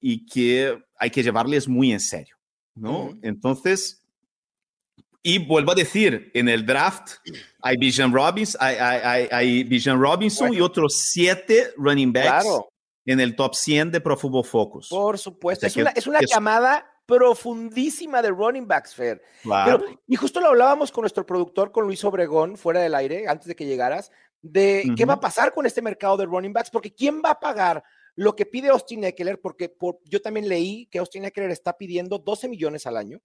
[0.00, 2.36] y que hay que llevarles muy en serio,
[2.74, 3.16] ¿no?
[3.22, 4.04] Entonces,
[5.22, 7.12] y vuelvo a decir, en el draft
[7.62, 12.48] hay Bijan Robinson, hay, hay, hay Robinson y otros siete running backs
[13.04, 14.88] en el top 100 de Pro Football Focus.
[14.88, 19.22] Por supuesto, es, una, es una camada profundísima de running backs, Fer.
[20.06, 23.54] y justo lo hablábamos con nuestro productor, con Luis Obregón, fuera del aire, antes de
[23.54, 24.10] que llegaras,
[24.42, 27.40] de qué va a pasar con este mercado de running backs, porque ¿quién va a
[27.40, 27.82] pagar
[28.16, 29.40] lo que pide Austin Eckler?
[29.40, 33.20] Porque yo también leí que Austin Eckler está pidiendo 12 millones al año,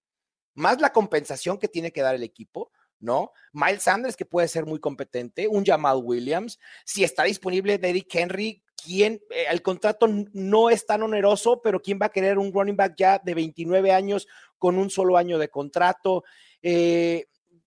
[0.53, 2.71] más la compensación que tiene que dar el equipo.
[3.01, 3.31] ¿no?
[3.51, 8.63] Miles Sanders, que puede ser muy competente, un Jamal Williams, si está disponible Derrick Henry,
[8.83, 12.75] quién, eh, el contrato no es tan oneroso, pero quién va a querer un running
[12.75, 16.23] back ya de 29 años con un solo año de contrato,
[16.61, 17.25] eh,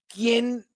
[0.08, 0.66] quién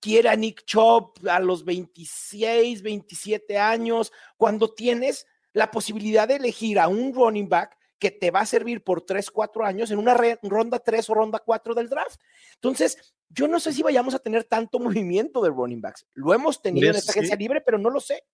[0.00, 6.78] quiere a Nick Chubb a los 26, 27 años, cuando tienes la posibilidad de elegir
[6.78, 10.16] a un running back que te va a servir por 3, 4 años en una
[10.42, 12.18] ronda 3 o ronda 4 del draft.
[12.54, 16.06] Entonces, yo no sé si vayamos a tener tanto movimiento de running backs.
[16.14, 18.24] Lo hemos tenido en esta agencia libre, pero no lo sé.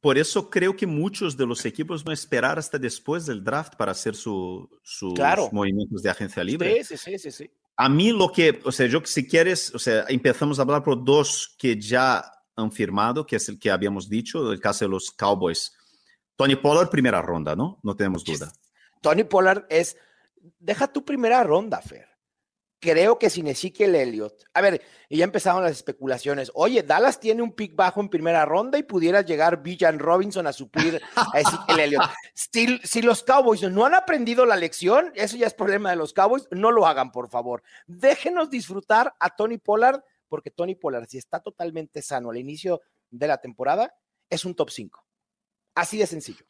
[0.00, 3.76] Por eso creo que muchos de los equipos van a esperar hasta después del draft
[3.76, 4.68] para hacer sus
[5.52, 6.82] movimientos de agencia libre.
[6.82, 10.04] Sí, sí, sí, sí, A mí lo que, o sea, yo si quieres, o sea,
[10.08, 12.24] empezamos a hablar por dos que ya
[12.56, 15.72] han firmado, que es el que habíamos dicho, el caso de los Cowboys.
[16.36, 17.78] Tony Pollard, primera ronda, ¿no?
[17.82, 18.52] No tenemos duda.
[19.00, 19.96] Tony Pollard es,
[20.58, 22.11] deja tu primera ronda, Fer
[22.82, 24.42] creo que sin Ezekiel Elliott.
[24.54, 26.50] A ver, y ya empezaron las especulaciones.
[26.52, 30.52] Oye, Dallas tiene un pick bajo en primera ronda y pudiera llegar Villan Robinson a
[30.52, 32.02] suplir a Ezekiel Elliott.
[32.34, 36.48] Si, los Cowboys no han aprendido la lección, eso ya es problema de los Cowboys,
[36.50, 37.62] no lo hagan, por favor.
[37.86, 43.28] Déjenos disfrutar a Tony Pollard, porque Tony Pollard, si está totalmente sano al inicio de
[43.28, 43.94] la temporada,
[44.28, 45.04] es un top 5.
[45.76, 46.44] Así de sencillo.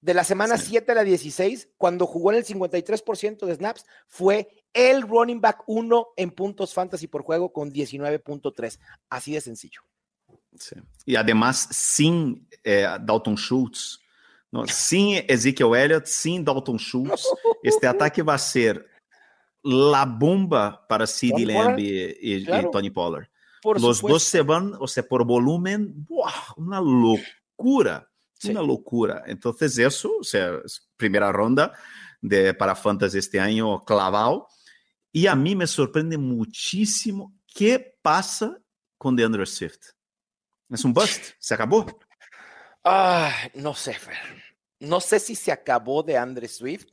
[0.00, 4.59] De la semana 7 a la 16, cuando jugó en el 53% de snaps, fue
[4.72, 8.78] el running back 1 en puntos fantasy por juego con 19.3.
[9.08, 9.82] Así de sencillo.
[11.04, 14.00] Y además sin eh, Dalton Schultz,
[14.50, 14.66] ¿no?
[14.66, 17.26] sin Ezekiel Elliott, sin Dalton Schultz,
[17.62, 18.86] este ataque va a ser
[19.62, 23.28] la bomba para CD Lamb y, Tony Pollard.
[23.62, 26.06] Los dos se van, o sea, por volumen,
[26.56, 28.10] una locura,
[28.44, 29.22] una locura.
[29.26, 30.60] Entonces eso, o sea,
[30.96, 31.74] primera ronda
[32.22, 34.48] de, para Fantasy este año clavado.
[35.12, 38.58] Y a mí me sorprende muchísimo qué pasa
[38.96, 39.92] con DeAndre Swift.
[40.68, 41.86] Es un bust, se acabó.
[42.84, 44.16] Ah, no sé, Fer.
[44.78, 46.86] No sé si se acabó de Andre Swift,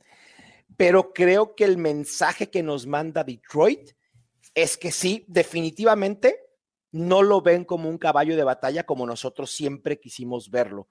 [0.76, 3.92] pero creo que el mensaje que nos manda Detroit
[4.54, 6.38] es que sí, definitivamente
[6.90, 10.88] no lo ven como un caballo de batalla como nosotros siempre quisimos verlo.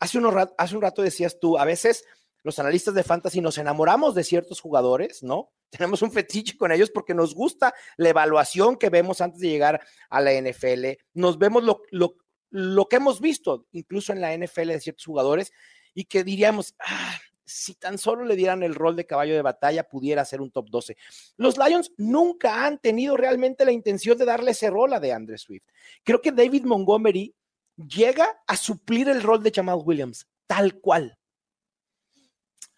[0.00, 0.18] Hace,
[0.56, 2.04] hace un rato decías tú, a veces
[2.42, 5.50] los analistas de fantasy nos enamoramos de ciertos jugadores, ¿no?
[5.70, 9.80] Tenemos un fetiche con ellos porque nos gusta la evaluación que vemos antes de llegar
[10.08, 10.98] a la NFL.
[11.14, 12.16] Nos vemos lo, lo,
[12.50, 15.52] lo que hemos visto incluso en la NFL de ciertos jugadores.
[15.94, 19.88] y que diríamos, ah, si tan solo le dieran el rol de caballo de batalla,
[19.88, 20.96] pudiera ser un top 12.
[21.36, 25.64] Los Lions nunca han tenido realmente la intención de darle ese rol a de Swift.
[26.04, 27.34] Creo que David Montgomery
[27.76, 31.17] llega a suplir el rol de Jamal Williams, tal cual.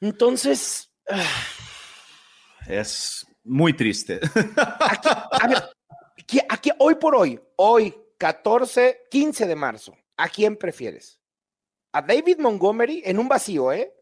[0.01, 0.93] Entonces.
[2.67, 4.21] Es muy triste.
[4.81, 11.21] Aquí, a ver, aquí, hoy por hoy, hoy, 14, 15 de marzo, ¿a quién prefieres?
[11.93, 13.93] A David Montgomery en un vacío, ¿eh?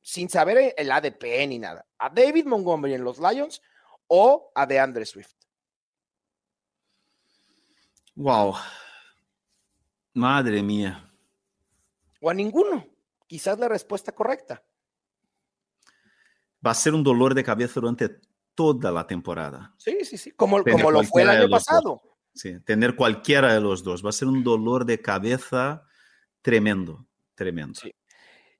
[0.00, 1.86] Sin saber el ADP ni nada.
[1.98, 3.60] ¿A David Montgomery en los Lions
[4.06, 5.34] o a DeAndre Swift?
[8.14, 8.54] Wow.
[10.14, 11.12] Madre mía.
[12.20, 12.86] O a ninguno.
[13.26, 14.64] Quizás la respuesta correcta.
[16.64, 18.10] Va a ser un dolor de cabeza durante
[18.54, 19.74] toda la temporada.
[19.78, 22.02] Sí, sí, sí, como, como lo fue el año pasado.
[22.34, 25.84] Sí, tener cualquiera de los dos va a ser un dolor de cabeza
[26.42, 27.80] tremendo, tremendo.
[27.80, 27.92] Sí.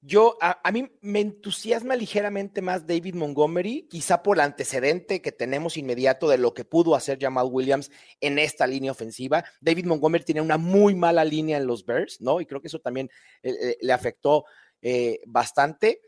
[0.01, 5.33] Yo, a, a, mí me entusiasma ligeramente más David Montgomery, quizá por el antecedente que
[5.33, 9.45] tenemos inmediato de lo que pudo hacer Jamal Williams en esta línea ofensiva.
[9.61, 12.41] David Montgomery tiene una muy mala línea en los Bears, ¿no?
[12.41, 13.11] Y creo que eso también
[13.43, 14.45] eh, eh, le afectó
[14.81, 16.01] eh, bastante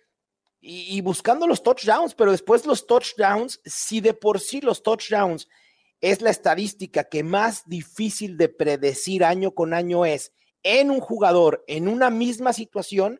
[0.60, 5.48] y, buscando los touchdowns, pero después los touchdowns, si de por sí los touchdowns
[6.00, 11.64] es la estadística que más difícil de predecir año con año es en un jugador
[11.66, 13.18] en una misma situación,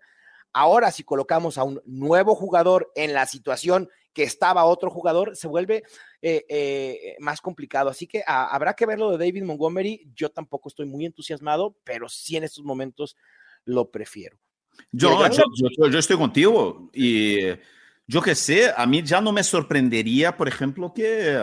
[0.52, 5.46] ahora si colocamos a un nuevo jugador en la situación que estaba otro jugador, se
[5.46, 5.84] vuelve
[6.20, 7.90] eh, eh, más complicado.
[7.90, 10.10] Así que habrá que ver lo de David Montgomery.
[10.14, 13.16] Yo tampoco estoy muy entusiasmado, pero sí en estos momentos
[13.64, 14.36] lo prefiero.
[14.92, 15.18] Yo,
[15.90, 17.38] yo, estoy contigo y
[18.06, 21.38] yo que sé, a mí ya no me sorprendería, por ejemplo, que,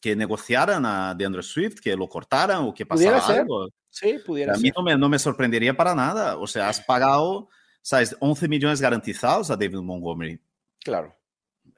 [0.00, 3.68] que negociaran a DeAndre Swift, que lo cortaran o que pasara algo.
[3.88, 6.36] Sí, pudiera a mí No, me, no me sorprendería para nada.
[6.36, 7.48] O sea, has pagado,
[7.80, 8.16] ¿sabes?
[8.18, 10.40] 11 millones garantizados a David Montgomery.
[10.80, 11.16] Claro.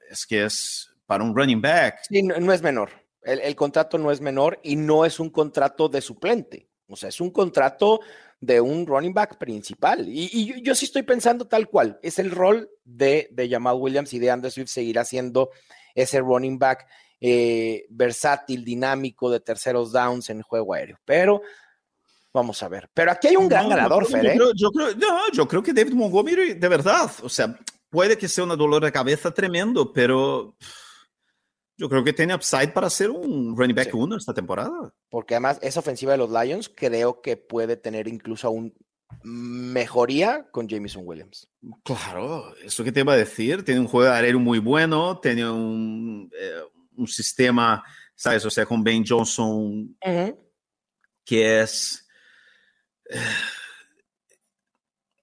[0.09, 1.99] Es que es para un running back.
[2.09, 2.89] Sí, no, es menor.
[3.21, 6.67] El, el, contrato no es menor y no es un contrato de suplente.
[6.87, 7.99] O sea, es un contrato
[8.39, 10.05] de un running back principal.
[10.07, 14.19] Y, yo, sí estoy pensando tal cual, es el rol de, de Jamal Williams y
[14.19, 15.49] de Andrew Swift seguirá siendo
[15.95, 16.87] ese running back
[17.19, 20.99] eh, versátil, dinámico de terceros downs en juego aéreo.
[21.03, 21.41] Pero
[22.31, 22.89] vamos a ver.
[22.93, 24.37] Pero aquí hay un gran ganador, yo, ¿eh?
[24.55, 24.91] yo, creo,
[25.33, 27.57] yo creo que David Montgomery, de verdad, o sea,
[27.89, 30.55] puede que sea un dolor de cabeza tremendo, pero
[31.77, 34.93] yo creo que tiene upside para ser un running back uno esta temporada.
[35.09, 38.73] Porque además esa ofensiva de los Lions creo que puede tener incluso aún
[39.23, 41.49] mejoría con Jameson Williams.
[41.83, 46.29] Claro, eso que te iba a decir, tiene un juego aéreo muy bueno, tiene un,
[46.37, 46.61] eh,
[46.97, 47.83] un sistema,
[48.15, 48.43] ¿sabes?
[48.45, 49.95] O sea, con Ben Johnson,
[51.23, 52.05] que es...
[53.09, 53.19] Eh,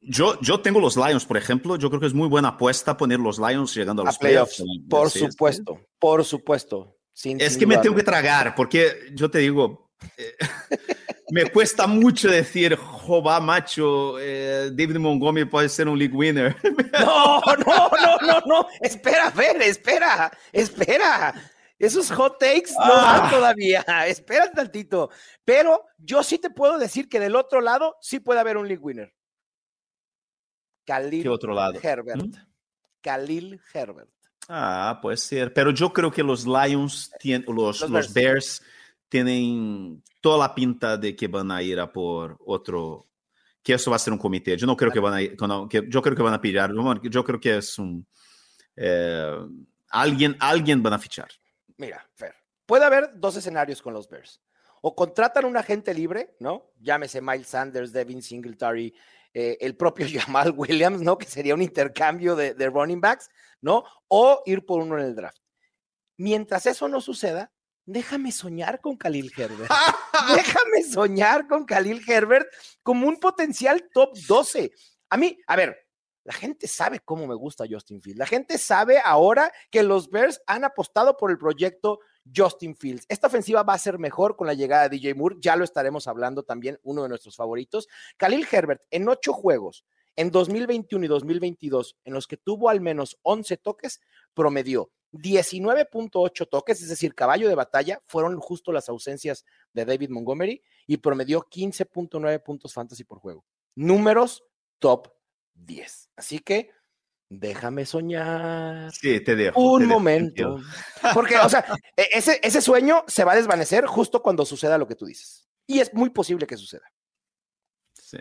[0.06, 1.76] yo, yo tengo los Lions, por ejemplo.
[1.76, 4.62] Yo creo que es muy buena apuesta poner los Lions llegando a los playoffs.
[4.88, 6.96] por supuesto, por supuesto.
[7.22, 10.34] es que me tengo que tragar, porque yo te digo, eh,
[11.30, 16.56] me cuesta mucho decir, joba, macho, eh, David Montgomery puede ser un league winner.
[17.00, 18.66] no, no, no, no, no.
[18.80, 21.34] Espera, ver, espera, espera.
[21.78, 23.30] Esos hot takes no van ah.
[23.30, 23.82] todavía.
[24.06, 25.10] Espera tantito.
[25.44, 28.82] Pero yo sí te puedo decir que del otro lado sí puede haber un league
[28.82, 29.12] winner.
[30.84, 31.78] Khalil otro lado?
[31.82, 32.22] Herbert.
[32.22, 32.32] ¿Mm?
[33.00, 34.10] Khalil Herbert.
[34.48, 35.52] Ah, puede ser.
[35.52, 38.62] Pero yo creo que los Lions, tienen, los, los, Bears.
[39.08, 43.06] tienen toda la pinta de que van a ir a por otro,
[43.62, 44.56] que eso va a ser un comité.
[44.56, 45.36] Yo no creo que van a ir,
[45.68, 48.06] que, yo creo que van a pillar, yo creo que es un,
[48.76, 49.38] eh,
[49.90, 51.28] alguien, alguien van a fichar.
[51.76, 52.34] Mira, Fer,
[52.66, 54.40] puede haber dos escenarios con los Bears.
[54.82, 56.72] O contratan un agente libre, ¿no?
[56.78, 58.94] Llámese Miles Sanders, Devin Singletary,
[59.34, 61.18] eh, el propio Jamal Williams, ¿no?
[61.18, 63.28] Que sería un intercambio de, running backs,
[63.60, 63.84] ¿no?
[64.08, 65.38] O ir por uno en el draft.
[66.16, 67.52] Mientras eso no suceda,
[67.84, 69.70] déjame soñar con Khalil Herbert.
[70.36, 72.46] déjame soñar con Khalil Herbert
[72.82, 74.70] como un potencial top 12.
[75.10, 75.76] A mí, a ver,
[76.22, 78.18] la gente sabe cómo me gusta Justin Fields.
[78.18, 81.98] La gente sabe ahora que los Bears han apostado por el proyecto
[82.34, 83.06] Justin Fields.
[83.08, 86.06] Esta ofensiva va a ser mejor con la llegada de DJ Moore, ya lo estaremos
[86.06, 87.88] hablando también, uno de nuestros favoritos.
[88.16, 89.84] Khalil Herbert, en ocho juegos,
[90.16, 94.00] en 2021 y 2022, en los que tuvo al menos 11 toques,
[94.32, 100.62] promedió 19.8 toques, es decir, caballo de batalla, fueron justo las ausencias de David Montgomery
[100.86, 103.44] y promedió 15.9 puntos fantasy por juego.
[103.76, 104.44] Números
[104.78, 105.08] top
[105.54, 106.10] 10.
[106.16, 106.70] Así que
[107.38, 108.92] déjame soñar.
[108.92, 109.60] Sí, te dejo.
[109.60, 110.60] Un momento.
[111.12, 111.64] Porque, o sea,
[111.96, 115.48] e, ese, ese sueño se va a desvanecer justo cuando suceda lo que tú dices.
[115.66, 116.90] Y es muy posible que suceda.
[117.94, 118.18] Sí.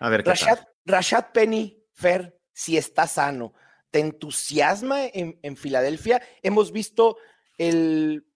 [0.00, 3.54] A ver, ¿qué Rashad, Rashad Penny, Fer, si está sano,
[3.90, 6.22] ¿te entusiasma en, en Filadelfia?
[6.42, 7.16] Hemos visto
[7.56, 8.26] el,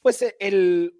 [0.00, 0.94] pues el,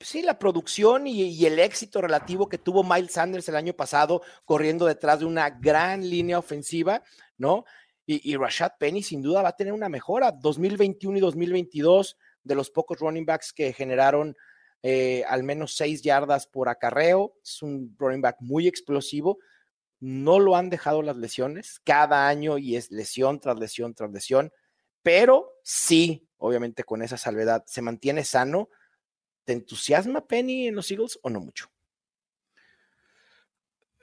[0.00, 4.86] sí, la producción y, el éxito relativo que tuvo Miles Sanders el año pasado, corriendo
[4.86, 7.02] detrás de una gran línea ofensiva,
[7.36, 7.64] ¿no?
[8.06, 10.32] Y, y, Rashad Penny sin duda va a tener una mejora.
[10.32, 14.34] 2021 y 2022, de los pocos running backs que generaron
[14.82, 19.38] eh, al menos seis yardas por acarreo, es un running back muy explosivo.
[20.00, 24.52] No lo han dejado las lesiones cada año y es lesión tras lesión tras lesión,
[25.02, 28.68] pero sí, obviamente con esa salvedad, se mantiene sano
[29.48, 31.70] ¿Te entusiasma Penny en los Eagles o no mucho?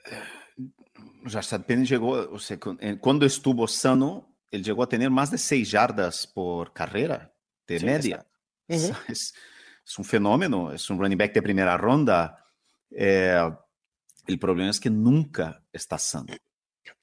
[1.22, 2.58] Rashad Penny llegó, o sea,
[2.98, 7.32] cuando estuvo sano, él llegó a tener más de seis yardas por carrera
[7.64, 8.26] de sí, media.
[8.66, 9.04] Uh -huh.
[9.06, 9.34] es,
[9.84, 12.44] es, un fenómeno, es un running back de primera ronda.
[12.90, 13.48] Eh,
[14.26, 16.26] el problema es que nunca está sano.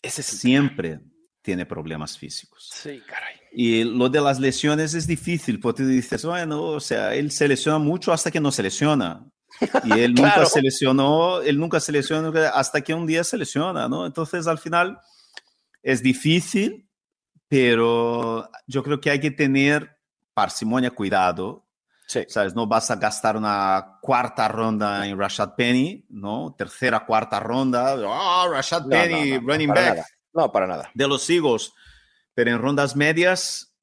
[0.01, 0.99] Ese es Siempre
[1.41, 2.69] tiene problemas físicos.
[2.73, 3.32] Sí, caray.
[3.55, 7.47] Y lo de las lesiones es difícil, porque tú dices, bueno, o sea, él se
[7.47, 9.25] lesiona mucho hasta que no se lesiona.
[9.83, 10.37] Y él claro.
[10.37, 14.07] nunca se lesionó, él nunca se lesionó hasta que un día se lesiona, ¿no?
[14.07, 14.99] Entonces, al final,
[15.83, 16.87] es difícil,
[17.47, 19.99] pero yo creo que hay que tener
[20.33, 21.67] parsimonia, cuidado.
[22.07, 22.25] Sí.
[22.27, 22.55] ¿Sabes?
[22.55, 26.55] No vas a gastar una cuarta ronda en Rashad Penny, ¿no?
[26.57, 27.95] Tercera, cuarta ronda.
[27.95, 30.05] Oh, Rashad No, Penny, no, no, running back nada.
[30.33, 30.91] No, para nada.
[30.93, 31.71] de los Eagles.
[32.33, 33.73] Pero en rondas medias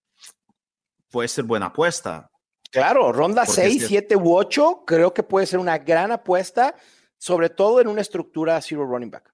[1.10, 2.30] puede ser buena apuesta.
[2.70, 6.74] Claro, ronda Porque 6, si- 7 u 8, creo que puede ser una gran apuesta,
[7.18, 9.32] sobre todo en una estructura zero running back.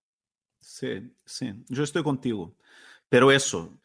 [0.61, 2.57] Sí, sí, yo estoy contigo.
[3.09, 3.79] Pero eso,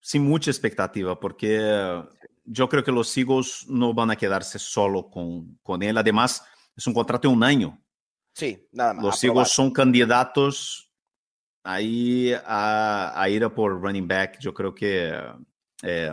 [0.00, 2.04] sin mucha expectativa, porque eh,
[2.44, 5.96] yo creo que los Eagles no van a quedarse solo con, con él.
[5.96, 6.44] Además,
[6.76, 7.82] es un contrato de un año.
[8.34, 9.04] Sí, nada más.
[9.04, 9.24] Los.
[9.24, 10.89] Eagles son candidatos
[11.62, 15.12] ahí a, a ir por running back, yo creo que
[15.82, 16.12] eh,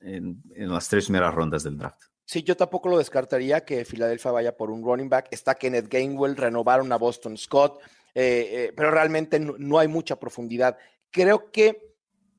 [0.00, 2.02] en, las tres primeras rondas del draft.
[2.24, 5.28] Sí, yo tampoco lo descartaría que Filadelfia vaya por un running back.
[5.30, 7.82] Está Kenneth Gainwell, renovaron a Boston Scott,
[8.14, 10.78] eh, eh, pero realmente no, hay mucha profundidad.
[11.10, 11.96] Creo que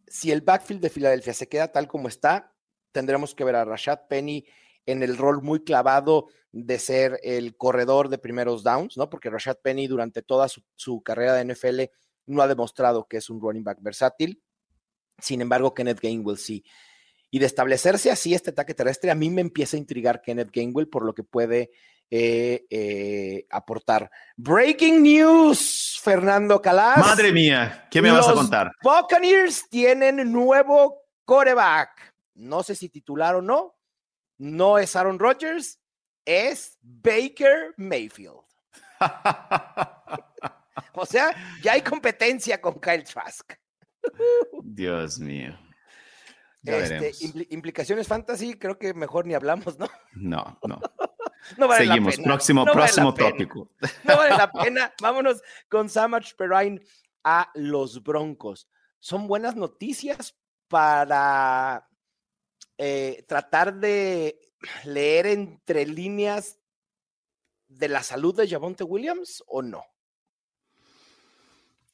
[0.08, 2.54] si el backfield de Filadelfia se queda tal como está,
[2.92, 4.46] tendremos que ver a Rashad Penny
[4.86, 9.10] en el rol muy clavado de ser el corredor de primeros downs, ¿no?
[9.10, 11.82] Porque Rashad Penny durante toda su carrera de NFL
[12.26, 14.42] no ha demostrado que es un running back versátil.
[15.20, 16.64] Sin embargo, Kenneth Gainwell sí.
[17.30, 20.90] Y de establecerse así este ataque terrestre, a mí me empieza a intrigar Kenneth Gainwell
[20.90, 21.72] por lo que puede
[22.10, 24.12] eh, eh, aportar.
[24.36, 26.98] Breaking news, Fernando Calas.
[26.98, 28.74] Madre mía, ¿qué me vas a Los contar?
[28.84, 32.14] Buccaneers tienen nuevo coreback.
[32.34, 33.78] No sé si titular o no.
[34.38, 35.80] No es Aaron Rodgers,
[36.26, 38.42] es Baker Mayfield.
[41.02, 43.54] O sea, ya hay competencia con Kyle Trask.
[44.62, 45.58] Dios mío.
[46.64, 47.12] Este,
[47.50, 49.88] implicaciones fantasy, creo que mejor ni hablamos, ¿no?
[50.14, 50.80] No, no.
[51.58, 52.16] No vale la Seguimos.
[52.18, 52.26] pena.
[52.28, 53.72] Próximo, No la próximo tópico.
[54.04, 54.94] No vale la pena.
[55.02, 56.80] Vámonos con Samach Perrine
[57.24, 58.70] a los Broncos.
[59.00, 60.38] Son buenas noticias
[60.68, 61.90] para
[62.78, 64.40] eh, tratar de
[64.84, 66.60] leer entre líneas
[67.68, 69.84] de la salud de Javonte Williams o no.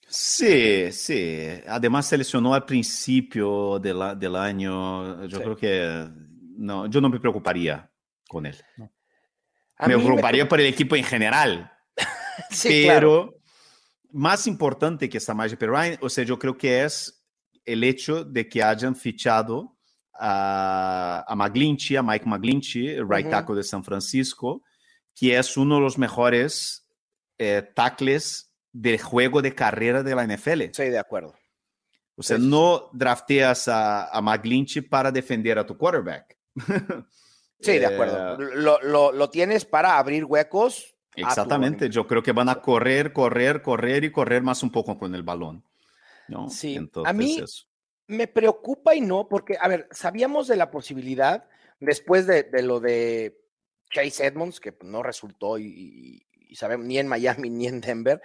[0.08, 1.40] Sí, sí.
[1.68, 5.26] Además se lesionó al principio de la- del año.
[5.26, 5.44] Yo Sí.
[5.44, 6.08] creo que
[6.58, 7.92] no, yo no me preocuparía
[8.28, 8.58] con él.
[8.78, 8.92] ¿no?
[9.86, 11.72] Me preocuparía por el equipo en general.
[12.52, 13.32] Sí, claro.
[13.32, 13.42] pero
[14.12, 17.26] más importante que Samaje Perrine, o sea, yo creo que es
[17.66, 19.76] el hecho de que hayan fichado
[20.14, 23.32] a, a McGlinchey, a Mike McGlinchey, el right Ujú.
[23.32, 24.64] tackle de San Francisco,
[25.16, 26.88] que es uno de los mejores
[27.40, 28.47] eh, tackles
[28.80, 30.72] de juego de carrera de la NFL.
[30.72, 31.34] Sí, de acuerdo.
[32.16, 36.38] O sea, Sí, no drafteas a, a McGlinchey para defender a tu quarterback.
[37.60, 38.38] Sí, de Eh, acuerdo.
[38.38, 40.96] Lo, lo- lo tienes para abrir huecos.
[41.16, 44.96] a Exactamente, yo creo que van a correr, correr, correr y correr más un poco
[45.00, 45.64] con el balón.
[46.28, 46.50] ¿no?
[46.52, 47.66] Sí, a Entonces, mí- eso.
[48.06, 51.46] me preocupa y no, porque, a ver, sabíamos de la posibilidad
[51.80, 53.42] después de, de lo de
[53.90, 58.22] Chase Edmonds, que no resultó y, y- y sabemos ni en Miami ni en Denver,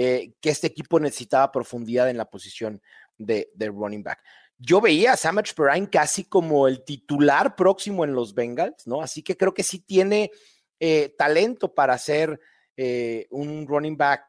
[0.00, 2.80] eh, que este equipo necesitaba profundidad en la posición
[3.16, 4.22] de, running back.
[4.56, 9.02] Yo veía a Samach Perrine casi como el titular próximo en los Bengals, ¿no?
[9.02, 10.30] Así que creo que sí tiene
[10.78, 12.38] eh, talento para ser
[12.76, 14.24] eh, un running back,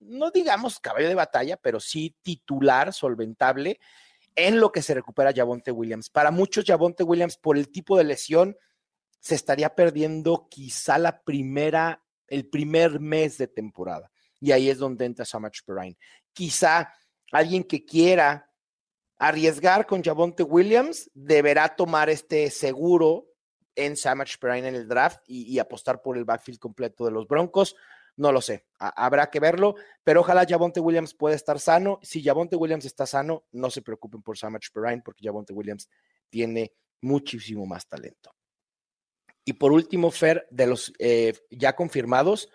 [0.00, 3.78] no digamos caballo de batalla, pero sí titular, solventable,
[4.34, 6.10] en lo que se recupera Javonte Williams.
[6.10, 8.56] Para muchos, Javonte Williams, por el tipo de lesión,
[9.20, 14.10] se estaría perdiendo quizá la primera, el primer mes de temporada.
[14.40, 15.96] Y ahí es donde entra Samach Perrine.
[16.32, 16.92] Quizá
[17.30, 18.50] alguien que quiera
[19.18, 23.26] arriesgar con Javonte Williams deberá tomar este seguro
[23.76, 27.76] en Samach Perrine en el draft y, apostar por el backfield completo de los Broncos.
[28.16, 31.98] No lo sé, habrá que verlo, pero ojalá Javonte Williams pueda estar sano.
[32.02, 35.88] Si Javonte Williams está sano, no se preocupen por Samach Perrine porque Javonte Williams
[36.28, 38.34] tiene muchísimo más talento.
[39.44, 42.50] Y por último, Fer, de los eh, ya confirmados,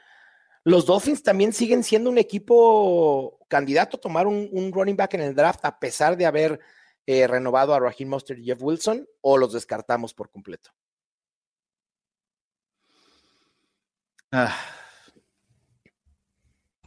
[0.65, 5.35] los Dolphins también siguen siendo un equipo candidato a tomar un, running back en el
[5.35, 6.59] draft, a pesar de haber
[7.05, 10.71] eh, renovado a Raheem Mostert y Jeff Wilson, o los descartamos por completo.
[14.31, 14.57] Ah.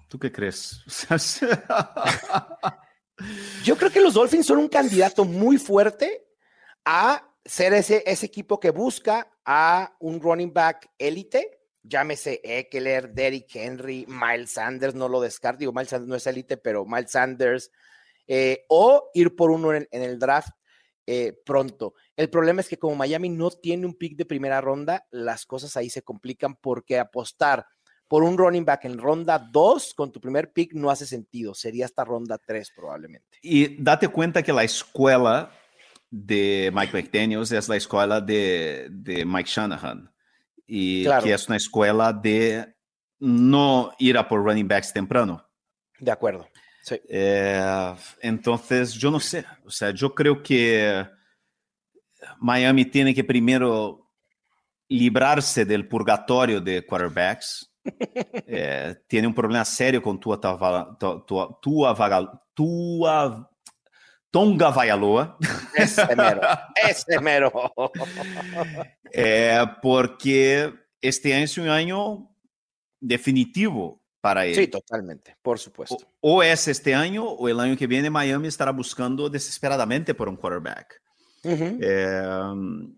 [0.08, 0.82] ¿Tú qué crees?
[3.62, 6.26] Yo creo que los Dolphins son un candidato muy fuerte
[6.84, 11.57] a ser ese, ese equipo que busca a un running back élite,
[11.88, 16.56] llámese Eckler, Derrick Henry, Miles Sanders, no lo descarto, digo, Miles Sanders no es élite,
[16.56, 17.72] pero Miles Sanders,
[18.26, 20.50] eh, o ir por uno en, el draft
[21.06, 21.94] eh, pronto.
[22.14, 25.76] El problema es que como Miami no tiene un pick de primera ronda, las cosas
[25.76, 27.66] ahí se complican porque apostar
[28.06, 31.86] por un running back en ronda 2 con tu primer pick no hace sentido, sería
[31.86, 33.38] hasta ronda 3 probablemente.
[33.42, 35.50] Y date cuenta que la escuela
[36.10, 38.88] de Mike McDaniels es la escuela de
[39.26, 40.10] Mike Shanahan.
[40.70, 42.76] Y que es una escuela de
[43.20, 45.44] no ir a por running backs temprano.
[45.98, 46.46] De acuerdo.
[46.82, 47.00] Sí.
[47.08, 49.44] Eh, entonces, yo no sé.
[49.64, 51.06] O sea, yo creo que
[52.38, 54.10] Miami tiene que primero
[54.88, 57.64] librarse del purgatorio de quarterbacks.
[58.50, 61.94] Eh, tiene un problema serio con tu tua, tua, tua,
[62.54, 63.50] tua
[64.30, 65.38] Tonga Vaialoa.
[65.74, 66.40] Ese mero,
[66.88, 67.52] ese mero.
[69.12, 72.28] É, porque este año es un año
[73.00, 74.54] definitivo para él.
[74.54, 75.96] Sí, totalmente, por supuesto.
[76.20, 80.28] O, o, es este año o el año que viene Miami estará buscando desesperadamente por
[80.28, 81.00] un quarterback.
[81.44, 81.78] Uh -huh.
[81.80, 82.94] eh,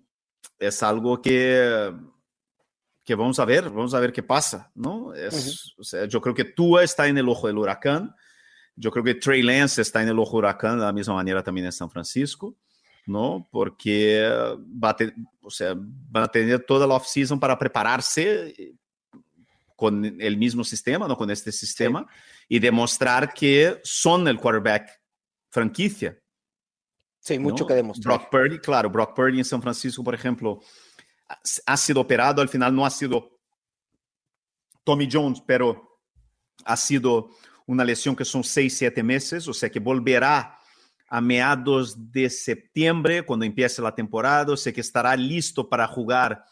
[0.58, 1.92] es algo que,
[3.04, 5.14] que vamos a ver, vamos a ver qué pasa, ¿no?
[5.14, 5.80] Es, uh -huh.
[5.80, 8.14] o sea, yo creo que Tua está en el ojo del huracán.
[8.80, 11.66] Yo creo que Trey Lance está en el ojo huracán de la misma manera también
[11.66, 12.56] en San Francisco,
[13.06, 13.46] ¿no?
[13.52, 14.26] Porque
[14.82, 18.74] va a, ter, o sea, van a tener toda la off-season para prepararse
[19.76, 21.14] con el mismo sistema, ¿no?
[21.14, 22.56] Con este sistema sí.
[22.56, 24.90] y demostrar que son el quarterback
[25.50, 26.18] franquicia.
[27.18, 27.68] Sí, mucho ¿no?
[27.68, 28.16] que demostrar.
[28.16, 30.60] Brock Purdy, claro, Brock Purdy en San Francisco, por ejemplo,
[31.66, 33.38] ha sido operado, al final no ha sido
[34.84, 36.00] Tommy Jones, pero
[36.64, 37.30] ha sido
[37.66, 40.58] una lesión que son seis, siete meses, o sea que volverá
[41.08, 46.44] a meados de septiembre, cuando empiece la temporada, o sea que estará listo para jugar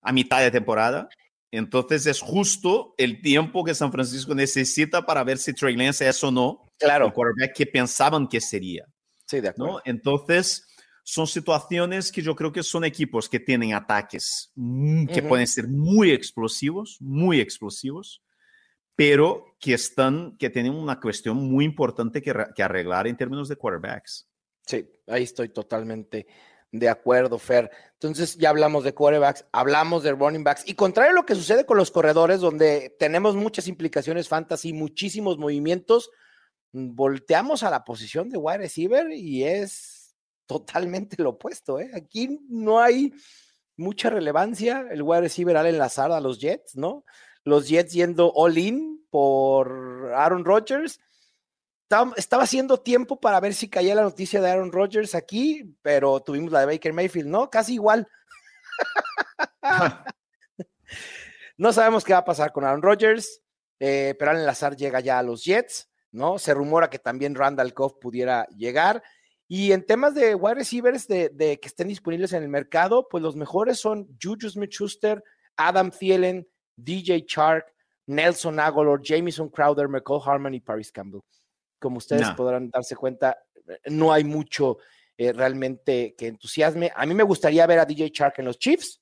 [0.00, 1.08] a mitad de temporada.
[1.52, 6.24] Entonces es justo el tiempo que San Francisco necesita para ver si Trey Lance es
[6.24, 7.06] o no claro.
[7.06, 8.86] el quarterback que pensaban que sería.
[9.26, 9.74] Sí, de acuerdo.
[9.74, 9.80] ¿no?
[9.84, 10.66] Entonces
[11.04, 15.28] son situaciones que yo creo que son equipos que tienen ataques que uh -huh.
[15.28, 18.22] pueden ser muy explosivos, muy explosivos,
[18.94, 23.56] pero que están, que tienen una cuestión muy importante que, que, arreglar en términos de
[23.56, 24.28] quarterbacks.
[24.66, 26.26] Sí, ahí estoy totalmente
[26.72, 27.70] de acuerdo, Fer.
[27.94, 31.66] Entonces ya hablamos de quarterbacks, hablamos de running backs, y contrario a lo que sucede
[31.66, 36.10] con los corredores, donde tenemos muchas implicaciones fantasy, muchísimos movimientos,
[36.72, 40.16] volteamos a la posición de wide receiver y es
[40.46, 41.78] totalmente lo opuesto.
[41.78, 41.90] ¿eh?
[41.94, 43.12] Aquí no hay
[43.76, 44.86] mucha relevancia.
[44.90, 47.04] El wide receiver al enlazar a los Jets, ¿no?
[47.44, 51.00] Los Jets yendo all in por Aaron Rodgers.
[51.84, 56.20] Estaba, estaba, haciendo tiempo para ver si caía la noticia de Aaron Rodgers aquí, pero
[56.20, 57.50] tuvimos la de Baker Mayfield, ¿no?
[57.50, 58.08] Casi igual.
[61.58, 63.42] no sabemos qué va a pasar con Aaron Rodgers,
[63.78, 66.38] eh, pero Allen Lazar llega ya a los Jets, ¿no?
[66.38, 69.02] Se rumora que también Randall Cobb pudiera llegar.
[69.46, 73.22] Y en temas de wide receivers de, de, que estén disponibles en el mercado, pues
[73.22, 75.22] los mejores son Juju Smith-Schuster,
[75.56, 76.48] Adam Thielen,
[76.82, 77.66] DJ Chark,
[78.06, 81.20] Nelson Aguilar, Jamison Crowder, McCall Harmon y Paris Campbell.
[81.78, 82.36] Como ustedes no.
[82.36, 83.36] podrán darse cuenta,
[83.86, 84.78] no hay mucho
[85.16, 86.92] eh, realmente que entusiasme.
[86.94, 89.00] A mí me gustaría ver a DJ Chark en los Chiefs,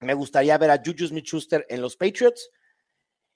[0.00, 2.50] me gustaría ver a Juju Smith-Schuster en los Patriots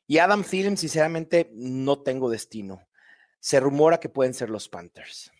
[0.07, 2.87] y Adam Thielen, sinceramente, no tengo destino.
[3.39, 5.31] Se rumora que pueden ser los Panthers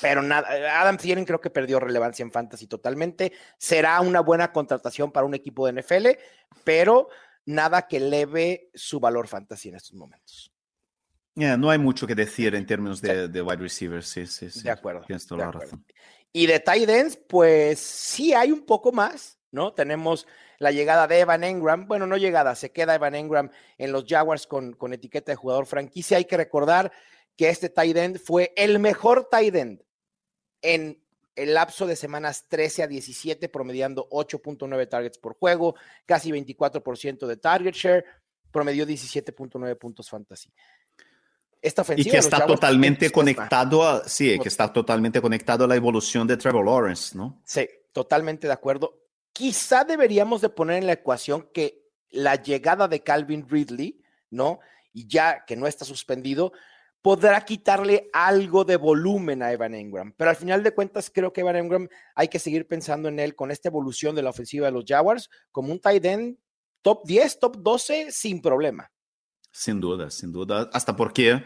[0.00, 3.32] pero nada, Adam Thielen creo que perdió relevancia en fantasy totalmente.
[3.58, 6.06] Será una buena contratación para un equipo de NFL,
[6.64, 7.08] pero
[7.46, 10.50] nada que eleve su valor fantasy en estos momentos.
[11.34, 13.32] Yeah, no hay mucho que decir en términos de, sí.
[13.32, 14.62] de wide receivers, sí, sí, sí.
[14.62, 15.02] De acuerdo.
[15.04, 15.66] Tienes toda la acuerdo.
[15.66, 15.84] razón.
[16.32, 19.72] Y de tight ends, pues sí hay un poco más, ¿no?
[19.72, 20.26] Tenemos
[20.58, 21.86] la llegada de Evan Engram.
[21.86, 25.66] Bueno, no llegada, se queda Evan Engram en los Jaguars con, con etiqueta de jugador
[25.66, 26.16] franquicia.
[26.16, 26.92] Hay que recordar
[27.36, 29.82] que este tight end fue el mejor tight end
[30.62, 31.02] en
[31.36, 35.74] el lapso de semanas 13 a 17, promediando 8.9 targets por juego,
[36.06, 38.04] casi 24% de target share,
[38.50, 40.52] promedió 17.9 puntos fantasy.
[41.60, 45.74] Esta ofensiva, y que está totalmente conectado a, sí, que está totalmente conectado a la
[45.74, 47.40] evolución de Trevor Lawrence, ¿no?
[47.44, 49.00] Sí, totalmente de acuerdo.
[49.32, 54.60] Quizá deberíamos de poner en la ecuación que la llegada de Calvin Ridley, ¿no?
[54.92, 56.52] Y ya que no está suspendido,
[57.04, 60.14] podrá quitarle algo de volumen a Evan Engram.
[60.16, 63.34] Pero al final de cuentas, creo que Evan Engram hay que seguir pensando en él
[63.34, 66.38] con esta evolución de la ofensiva de los Jaguars como un tight end
[66.80, 68.90] top 10, top 12 sin problema.
[69.52, 70.70] Sin duda, sin duda.
[70.72, 71.44] Hasta porque,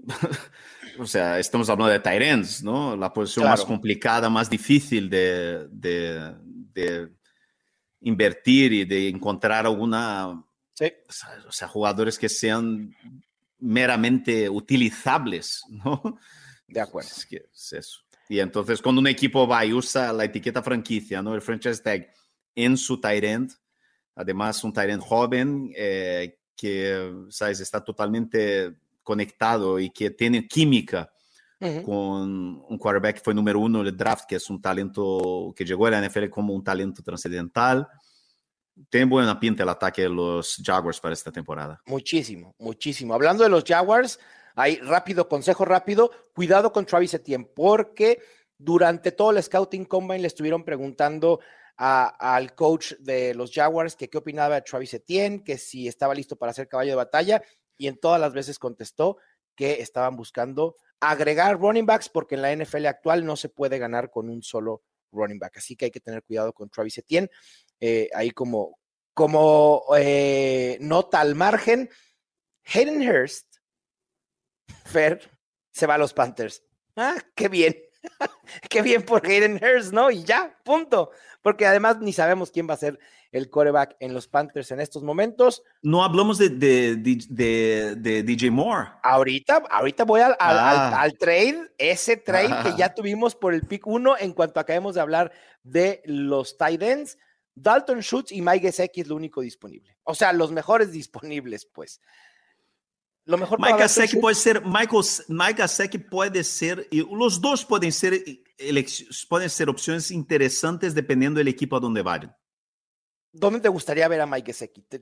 [0.98, 2.94] o sea, estamos hablando de tight ends, ¿no?
[2.94, 6.34] La posición más complicada, más difícil de, de,
[6.74, 7.08] de,
[8.02, 10.44] invertir y de encontrar alguna...
[10.74, 10.92] Sí.
[11.48, 12.94] O sea, jugadores que sean
[13.60, 16.18] meramente utilizables, ¿no?
[16.66, 17.10] De acuerdo.
[17.10, 18.00] Es, que es eso.
[18.28, 21.34] Y entonces cuando un equipo va y usa la etiqueta franquicia, ¿no?
[21.34, 22.08] El franchise tag
[22.54, 23.52] en su tight end,
[24.14, 27.60] además un end joven eh, que, ¿sabes?
[27.60, 31.10] Está totalmente conectado y que tiene química
[31.84, 35.86] con un quarterback que fue número uno el draft, que es un talento que llegó
[35.86, 37.86] a la NFL como un talento trascendental
[38.88, 41.80] tiene buena pinta el ataque de los Jaguars para esta temporada.
[41.86, 43.14] Muchísimo, muchísimo.
[43.14, 44.18] Hablando de los Jaguars,
[44.54, 48.20] hay rápido, consejo rápido, cuidado con Travis Etienne, porque
[48.56, 51.40] durante todo el Scouting Combine le estuvieron preguntando
[51.76, 56.36] al coach de los Jaguars que qué opinaba de Travis Etienne, que si estaba listo
[56.36, 57.42] para ser caballo de batalla,
[57.78, 59.16] y en todas las veces contestó
[59.54, 64.10] que estaban buscando agregar running backs porque en la NFL actual no se puede ganar
[64.10, 64.82] con un solo
[65.12, 65.56] running back.
[65.58, 67.30] Así que hay que tener cuidado con Travis Etienne.
[67.78, 68.78] Eh, ahí como,
[69.14, 71.88] como eh, nota al margen,
[72.64, 73.46] Hayden Hurst,
[74.84, 75.30] Fer,
[75.70, 76.62] se va a los Panthers.
[76.96, 77.76] Ah, qué bien.
[78.68, 80.10] qué bien por Hayden Hurst, ¿no?
[80.10, 81.10] Y ya, punto.
[81.42, 82.98] Porque además ni sabemos quién va a ser
[83.32, 85.62] el coreback en los Panthers en estos momentos.
[85.82, 88.88] No hablamos de, de, de, DJ Moore.
[89.02, 91.08] Ahorita, ahorita voy al, al, ah.
[91.18, 95.32] trade, ese trade que ya tuvimos por el pick 1 en cuanto acabemos de hablar
[95.62, 97.18] de los tight ends.
[97.54, 99.96] Dalton Schutz y Mike Gesecki es lo único disponible.
[100.04, 102.00] O sea, los mejores disponibles, pues.
[103.30, 107.92] Lo mejor Mike Gesecki puede ser, Michael, Mike Gesecki puede ser, y los dos pueden
[107.92, 108.22] ser,
[109.28, 112.36] pueden ser opciones interesantes dependiendo del equipo a donde vayan.
[113.32, 114.82] ¿Dónde te gustaría ver a Mike Gesecki?
[114.82, 114.98] ¿Te,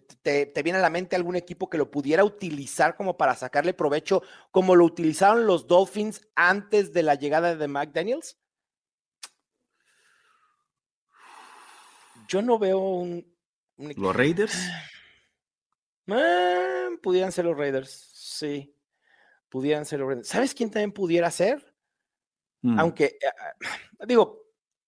[0.47, 4.23] te, viene a la mente algún equipo que lo pudiera utilizar como para sacarle provecho,
[4.51, 8.37] como lo utilizaron los Dolphins antes de la llegada de Mike Daniels?
[12.29, 13.27] yo no veo un.
[13.77, 14.55] ¿Los Raiders?
[16.09, 18.08] Ah, pudieran ser los Raiders,
[18.39, 18.75] sí.
[19.49, 20.01] Pudieran ser.
[20.25, 21.75] ¿Sabes quién también pudiera ser?
[22.63, 22.79] Mm.
[22.79, 24.43] Aunque, eh, digo,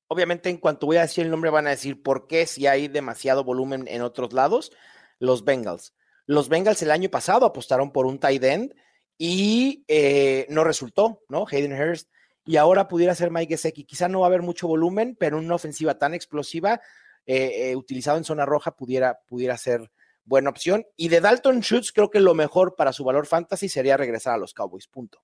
[0.09, 2.88] obviamente en cuanto voy a decir el nombre van a decir por qué si hay
[2.88, 4.72] demasiado volumen en otros lados.
[5.18, 5.94] Los Bengals.
[6.26, 8.74] Los Bengals el año pasado apostaron por un tight end
[9.18, 11.44] y eh, no resultó, ¿no?
[11.51, 12.09] Hayden Hurst.
[12.46, 13.84] Y ahora pudiera ser Mike Gesecki.
[13.84, 16.80] Quizá no va a haber mucho volumen, pero una ofensiva tan explosiva
[17.26, 19.90] eh, eh, utilizado en zona roja pudiera, pudiera ser
[20.31, 20.87] buena opción.
[20.97, 24.39] Y de Dalton Schultz, creo que lo mejor para su valor fantasy sería regresar a
[24.39, 25.22] los Cowboys, punto.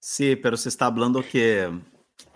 [0.00, 1.70] Sí, pero se está hablando que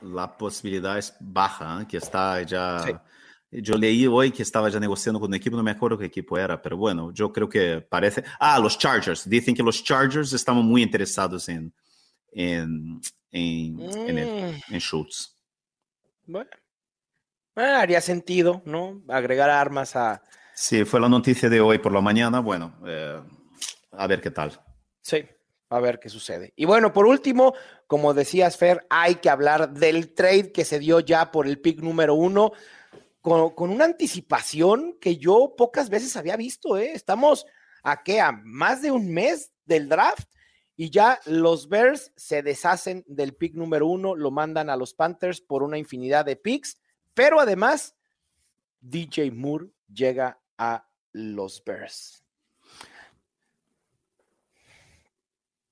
[0.03, 1.87] la posibilidad es baja, ¿eh?
[1.89, 3.03] que está ya...
[3.51, 6.39] Yo leí hoy que estaba ya negociando con un equipo, no me acuerdo qué equipo
[6.39, 8.25] era, pero bueno, yo creo que parece...
[8.39, 9.29] Ah, los Chargers.
[9.29, 11.73] Dicen que los Chargers estaban muy interesados en,
[12.33, 13.01] en,
[13.31, 14.79] en, en, mm.
[14.79, 15.37] Schultz.
[16.27, 16.51] Bueno,
[17.55, 19.03] Ah, haría sentido, ¿no?
[19.09, 20.23] Agregar armas a...
[20.55, 22.41] Sí, fue la noticia de hoy por la mañana.
[22.41, 23.21] Bueno, eh,
[23.93, 24.61] a ver qué tal.
[25.01, 25.25] Sí,
[25.69, 26.53] a ver qué sucede.
[26.57, 27.55] Y bueno, por último,
[27.87, 31.81] como decías, Fer, hay que hablar del trade que se dio ya por el pick
[31.81, 32.53] número uno,
[33.21, 36.77] con, una anticipación que yo pocas veces había visto.
[36.77, 36.93] ¿eh?
[36.93, 37.47] Estamos
[37.83, 38.21] a qué?
[38.21, 40.29] A más de un mes del draft
[40.77, 45.41] y ya los Bears se deshacen del pick número uno, lo mandan a los Panthers
[45.41, 46.79] por una infinidad de picks
[47.15, 47.95] pero además,
[48.81, 52.25] DJ Moore llega a los Bears.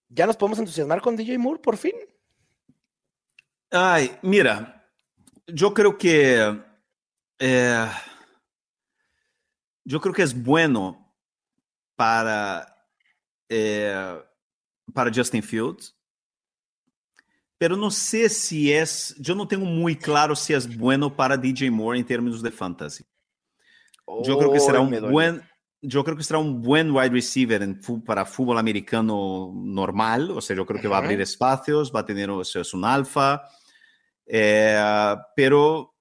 [0.09, 1.95] ¿Ya nos podemos entusiasmar con DJ Moore por fin?
[3.71, 4.85] Ay, mira,
[5.47, 6.61] yo creo que
[7.39, 7.91] eh,
[9.85, 11.15] yo creo que es bueno
[11.95, 12.67] para,
[13.49, 14.21] eh,
[14.93, 15.95] para Justin Fields
[17.61, 18.83] pero não sei se é.
[19.29, 23.05] Eu não tenho muito claro se é bueno para DJ Moore em termos de fantasy.
[24.25, 25.43] Yo creo que será un buen,
[25.83, 30.31] yo creo que será un buen wide receiver en para fútbol americano normal.
[30.31, 32.75] O sea, yo creo que va a abrir espacios, va a tener, o sea, es
[32.75, 33.43] un alfa.
[34.27, 35.95] Eh, pero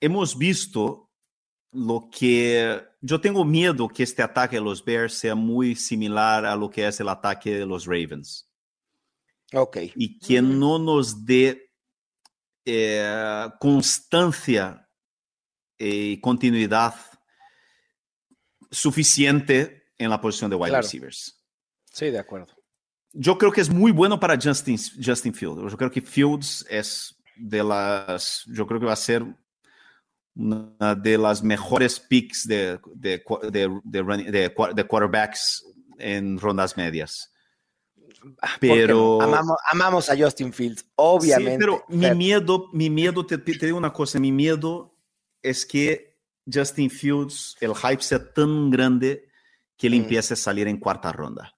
[0.00, 1.10] hemos visto
[1.72, 6.54] lo que yo tengo miedo que este ataque de los Bears sea muy similar a
[6.54, 8.50] lo que es el ataque de los Ravens
[9.54, 9.78] Ok.
[9.96, 11.70] y que no nos dé
[12.64, 14.81] eh, constancia
[15.84, 16.94] y continuidad
[18.70, 20.82] suficiente en la posición de wide Claro.
[20.82, 21.42] receivers.
[21.92, 22.54] Sí, de acuerdo.
[23.12, 25.70] Yo creo que es muy bueno para Justin, Justin Fields.
[25.70, 29.24] Yo creo que Fields es de las, yo creo que va a ser
[30.34, 35.66] una de las mejores picks de, de, de, de running- de quarterbacks
[35.98, 37.30] en rondas medias.
[38.40, 38.52] Ah.
[38.60, 41.52] Pero amamos, amamos a Justin Fields, obviamente.
[41.52, 44.91] Sí, pero mi miedo, mi miedo, te, te digo una cosa, mi miedo
[45.42, 46.18] es que
[46.52, 49.28] Justin Fields, el hype sea tan grande
[49.76, 50.02] que él Mm.
[50.02, 51.54] empiece a salir en cuarta ronda.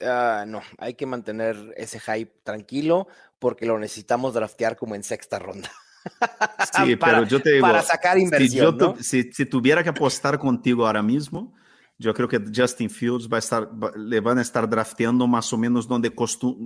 [0.00, 3.08] Ah, no, hay que mantener ese hype tranquilo
[3.38, 5.70] porque lo necesitamos draftear como en sexta ronda.
[6.72, 9.90] Sí, Para- pero yo te digo, para sacar si, inversión, yo si, si tuviera que
[9.90, 11.54] apostar contigo ahora mismo,
[11.98, 15.52] yo creo que Justin Fields va a estar, va- le van a estar drafteando más
[15.52, 16.10] o menos donde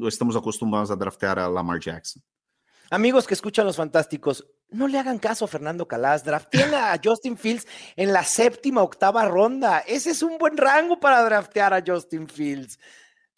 [0.07, 2.23] estamos acostumbrados a draftear a Lamar Jackson.
[2.91, 7.37] Amigos que escuchan los fantásticos, no le hagan caso a Fernando Calas, drafteen a Justin
[7.37, 7.67] Fields
[7.97, 9.81] en la séptima, octava ronda.
[9.81, 12.79] Ese es un buen rango para draftear a Justin Fields.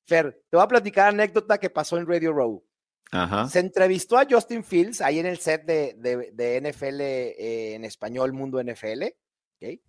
[0.07, 2.65] Fer, te voy a platicar anécdota que pasó en Radio Row.
[3.11, 3.49] Ajá.
[3.49, 7.85] Se entrevistó a Justin Fields ahí en el set de, de- de NFL eh, en
[7.85, 9.05] español, Mundo NFL.
[9.05, 9.81] ¿ok?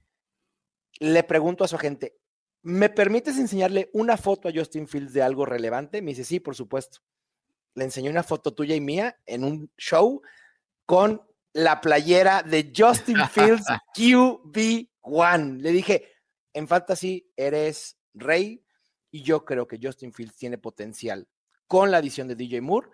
[0.99, 2.17] Le pregunto a su agente,
[2.61, 6.01] ¿me permites enseñarle una foto a Justin Fields de algo relevante?
[6.01, 6.99] Me dice, sí, por supuesto.
[7.73, 10.21] Le enseñé una foto tuya y mía en un show
[10.85, 11.21] con
[11.55, 13.65] la playera de Justin Fields
[13.97, 15.59] QB1.
[15.61, 16.11] Le dije,
[16.53, 18.61] en fantasy eres rey
[19.09, 21.27] y yo creo que Justin Fields tiene potencial.
[21.67, 22.89] Con la adición de DJ Moore,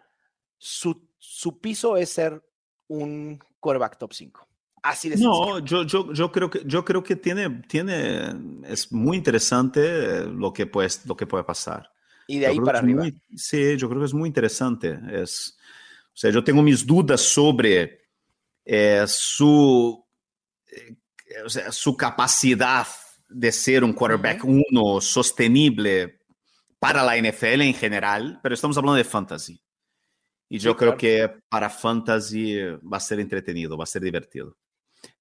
[0.58, 2.42] su, su piso es ser
[2.88, 4.48] un quarterback top 5.
[4.84, 5.18] Así de.
[5.18, 8.34] No, yo, yo, yo creo que yo creo que tiene, tiene
[8.68, 11.92] es muy interesante lo que puede, lo que puede pasar.
[12.28, 13.04] Y de ahí para arriba.
[13.04, 15.00] muy- sí, yo creo que es muy interesante.
[15.12, 15.58] Es,
[16.08, 18.01] o sea, yo tengo mis dudas sobre
[18.66, 20.06] eh, su,
[20.68, 20.96] eh,
[21.46, 22.86] o sea, su capacidad
[23.30, 26.20] de ser un quarterback uno sostenible
[26.80, 29.62] para la NFL en general, pero estamos hablando de fantasy.
[30.50, 30.98] Y yo Sí, creo claro.
[30.98, 34.58] que para fantasy eh, va a ser entretenido, va a ser divertido.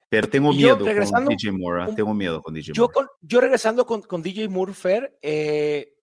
[0.09, 2.95] Pero tengo yo, miedo regresando con DJ Moore, un- tengo miedo con DJ Yo, Moore.
[2.95, 4.73] con- yo regresando con, con DJ Moore,
[5.23, 5.95] eh,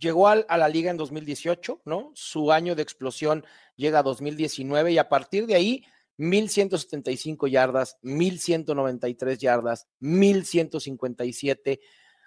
[0.00, 2.10] llegó al- a la liga en 2018, ¿no?
[2.16, 3.44] Su año de explosión
[3.76, 5.84] llega a 2019 y a partir de ahí,
[6.18, 11.80] 1175 yardas, 1193 yardas, 1157.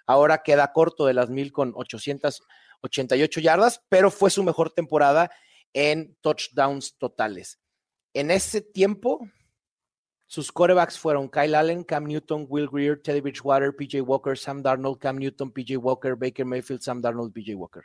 [0.06, 5.32] Ahora queda corto de las 1000 con 888 yardas, pero fue su mejor temporada
[5.74, 7.60] en touchdowns totales.
[8.14, 9.28] En ese tiempo,
[10.26, 15.00] sus quarterbacks fueron Kyle Allen, Cam Newton, Will Greer, Teddy Bridgewater, PJ Walker, Sam Darnold,
[15.00, 17.84] Cam Newton, PJ Walker, Baker Mayfield, Sam Darnold, PJ Walker.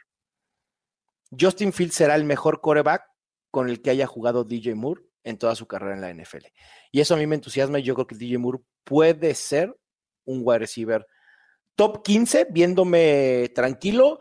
[1.38, 3.02] Justin Fields será el mejor quarterback
[3.50, 6.46] con el que haya jugado DJ Moore en toda su carrera en la NFL.
[6.92, 9.74] Y eso a mí me entusiasma y yo creo que DJ Moore puede ser
[10.26, 11.06] un wide receiver
[11.74, 14.20] top 15, viéndome tranquilo.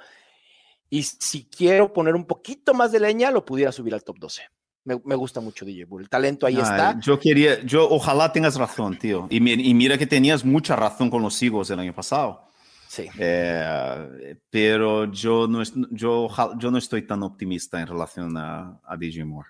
[0.90, 4.42] Y si quiero poner un poquito más de leña, lo pudiera subir al top 12.
[4.86, 6.04] Me, me gusta mucho DJ Moore.
[6.04, 7.00] El talento ahí Ay, está.
[7.00, 9.28] Yo quería, yo ojalá tengas razón, tío.
[9.30, 12.48] Y, mi- y mira que tenías mucha razón con los Eagles el año pasado.
[12.90, 13.08] Sí.
[13.18, 16.28] Eh, pero yo no, es- yo,
[16.58, 19.50] yo no estoy tan optimista en relación a, a DJ Moore.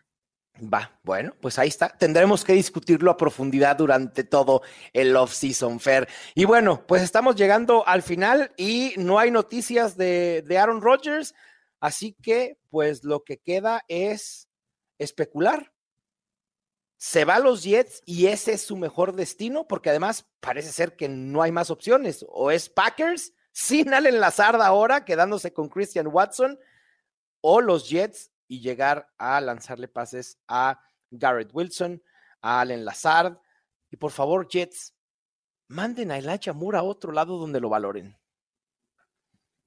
[0.62, 1.90] Va, bueno, pues ahí está.
[1.90, 4.62] Tendremos que discutirlo a profundidad durante todo
[4.94, 6.08] el off-season fair.
[6.36, 11.34] Y bueno, pues estamos llegando al final y no hay noticias de, de Aaron Rodgers,
[11.80, 14.48] así que pues lo que queda es
[15.00, 15.74] especular.
[16.98, 20.96] Se va a los Jets y ese es su mejor destino, porque además parece ser
[20.96, 22.24] que no hay más opciones.
[22.30, 26.60] O es Packers sin Allen Lazard ahora, quedándose con Christian Watson,
[27.42, 30.80] o los Jets y llegar a lanzarle pases a
[31.12, 32.02] Garrett Wilson,
[32.42, 33.38] a Allen Lazard.
[33.90, 34.94] Y por favor, Jets,
[35.68, 38.18] manden a Elijah Moore a otro lado donde lo valoren.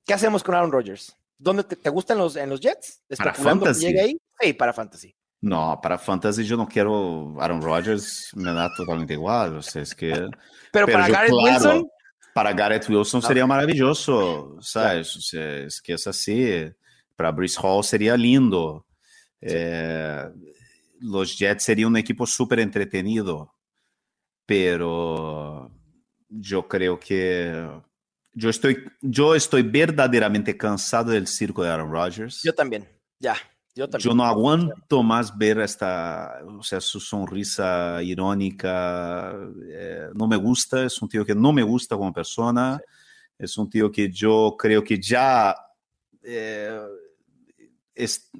[0.04, 1.16] ¿Qué hacemos con Aaron Rodgers?
[1.38, 3.02] ¿Dónde te, te gustan los, en los Jets?
[3.18, 3.86] Para ¿Especulando que fantasy.
[3.86, 4.20] llegue ahí?
[4.40, 5.14] Sí, para fantasy.
[5.40, 9.56] No, para fantasy yo no quiero Aaron Rodgers, me da totalmente igual.
[9.56, 10.10] O sea, es que
[10.72, 11.90] Pero, Pero para yo, Garrett claro, Wilson,
[12.34, 13.26] para Garrett Wilson Ah.
[13.26, 15.14] sería maravilloso, ¿sabes?
[15.16, 16.72] O sea, es que es así.
[17.16, 18.86] Para Brice Hall sería lindo.
[19.40, 20.24] Eh,
[21.00, 23.54] los Jets serían un equipo súper entretenido,
[24.44, 25.70] pero
[26.28, 27.68] yo creo que
[28.32, 32.42] yo estoy, yo estoy verdaderamente cansado del circo de Aaron Rodgers.
[32.42, 32.86] Yo también,
[33.18, 33.36] ya.
[33.74, 39.34] Yo, yo no aguanto más ver esta, o sea, su sonrisa irónica.
[39.68, 42.78] Eh, no me gusta, es un tío que no me gusta como persona.
[42.78, 42.84] Sí.
[43.38, 45.54] Es un tío que yo creo que ya
[46.22, 46.80] eh,
[47.96, 48.30] es,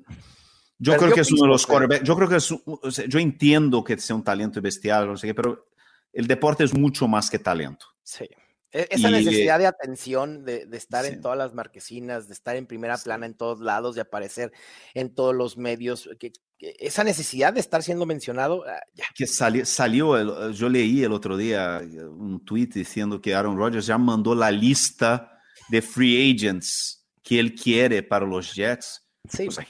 [0.78, 2.04] yo pero creo yo que es uno de los quarterbacks.
[2.04, 5.68] Yo creo que es, yo entiendo que sea un talento bestial, no sé qué, pero
[6.12, 7.86] el deporte es mucho más que talento.
[8.02, 8.28] Sí.
[8.70, 11.12] Esa y, necesidad de atención, de, de estar sí.
[11.12, 14.52] en todas las marquesinas, de estar en primera plana en todos lados, de aparecer
[14.92, 19.04] en todos los medios, que, que esa necesidad de estar siendo mencionado, uh, ya.
[19.14, 23.86] Que salió, salió el, yo leí el otro día un tweet diciendo que Aaron Rodgers
[23.86, 25.40] ya mandó la lista
[25.70, 29.05] de free agents que él quiere para los Jets.
[29.30, 29.64] Sí, o sea,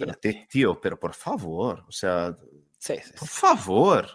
[0.48, 2.34] tío, pero por favor, o sea,
[2.78, 4.08] sí, sí, por favor.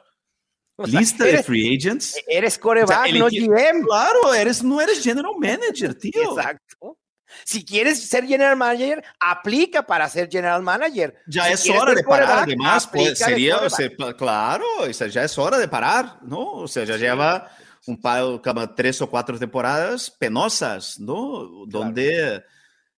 [0.75, 2.17] O sea, Lista eres, de free agents.
[2.27, 3.85] Eres coreback, o sea, no GM.
[3.85, 6.37] Claro, eres, no eres general manager, tío.
[6.37, 6.97] Exacto.
[7.43, 11.15] Si quieres ser general manager, aplica para ser general manager.
[11.27, 15.23] Ya si es hora de parar, además, pues sería, o sea, claro, o sea, ya
[15.23, 16.51] es hora de parar, ¿no?
[16.53, 17.01] O sea, ya sí.
[17.01, 17.49] lleva
[17.87, 21.65] un par, como tres o cuatro temporadas penosas, ¿no?
[21.67, 22.43] Donde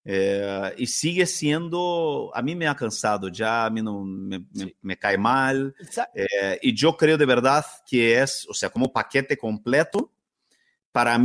[0.04, 0.68] claro.
[0.68, 4.76] eh, y sigue siendo, a mí me ha cansado ya, a mí no me, me,
[4.82, 5.76] me cae mal,
[6.14, 10.12] eh, y yo creo de verdad que es, o sea, como paquete completo,
[10.92, 11.18] para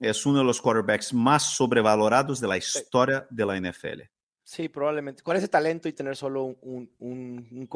[0.00, 4.02] es uno de los quarterbacks más sobrevalorados historia de la NFL.
[4.42, 5.22] Sí, probablemente.
[5.22, 7.66] Con ese talento y tener solo un, un,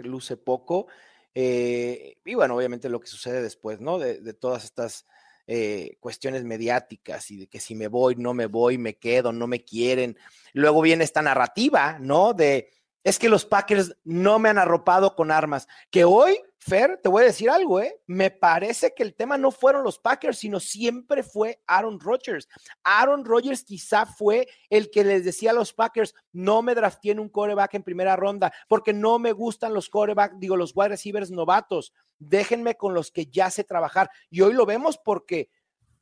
[0.00, 0.88] luce poco.
[1.34, 3.98] Eh, y bueno, obviamente lo que sucede después, ¿no?
[3.98, 5.06] De, de todas estas
[5.46, 9.46] eh, cuestiones mediáticas y de que si me voy, no me voy, me quedo, no
[9.46, 10.16] me quieren.
[10.52, 12.34] Luego viene esta narrativa, ¿no?
[12.34, 12.70] De
[13.06, 15.68] es que los Packers no me han arropado con armas.
[15.92, 18.02] Que hoy, Fer, te voy a decir algo, ¿eh?
[18.08, 22.48] Me parece que el tema no fueron los Packers, sino siempre fue Aaron Rodgers.
[22.82, 27.28] Aaron Rodgers quizá fue el que les decía a los Packers, no me drafteen un
[27.28, 31.92] coreback en primera ronda, porque no me gustan los coreback, digo, los wide receivers novatos.
[32.18, 34.10] Déjenme con los que ya sé trabajar.
[34.30, 35.48] Y hoy lo vemos porque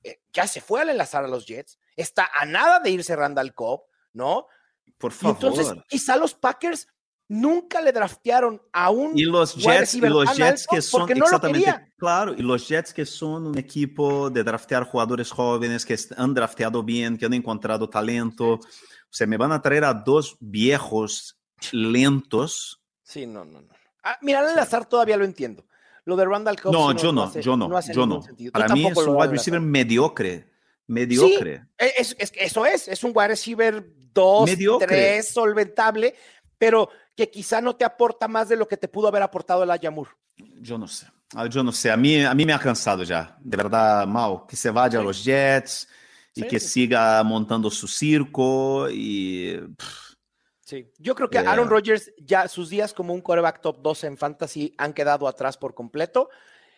[0.02, 3.52] eh, ya se fue al enlazar a los Jets, está a nada de irse Randall
[3.52, 3.82] Cobb,
[4.14, 4.46] ¿no?
[4.96, 5.36] Por favor.
[5.36, 6.88] Entonces, quizá los Packers
[7.29, 11.93] nunca le draftearon a un y los Jets, y los Jets que son no exactamente
[11.97, 16.83] claro y los Jets que son un equipo de draftear jugadores jóvenes que han drafteado
[16.83, 18.61] bien que han encontrado talento o
[19.11, 21.39] sea me van a traer a dos viejos
[21.72, 22.83] lentos.
[23.03, 23.68] Sí no no no
[24.03, 25.64] ah, mira el azar todavía lo entiendo.
[26.07, 28.22] Lo de Randall Cobb no, no, yo no, no hace, yo no, yo no.
[28.53, 30.47] Para mí es un wide receiver mediocre,
[30.87, 31.62] mediocre.
[31.79, 34.51] Sí, es, es, eso es, es un wide receiver 2,
[34.81, 36.14] 3, solventable,
[36.59, 39.70] pero que quizá no te aporta más de lo que te pudo haber aportado el
[39.70, 40.08] Ayamur.
[40.36, 43.36] Yo no sé, ah, yo no sé, a mí, a mí me ha cansado ya,
[43.40, 44.96] de verdad, Mal, que se vaya sí.
[44.98, 45.88] a los Jets
[46.34, 46.48] y sí.
[46.48, 49.56] que siga montando su circo y...
[49.76, 50.14] Pff,
[50.64, 51.52] Sí, yo creo que yeah.
[51.52, 55.58] Aaron Rodgers ya sus días como un quarterback top 2 en fantasy han quedado atrás
[55.58, 56.30] por completo.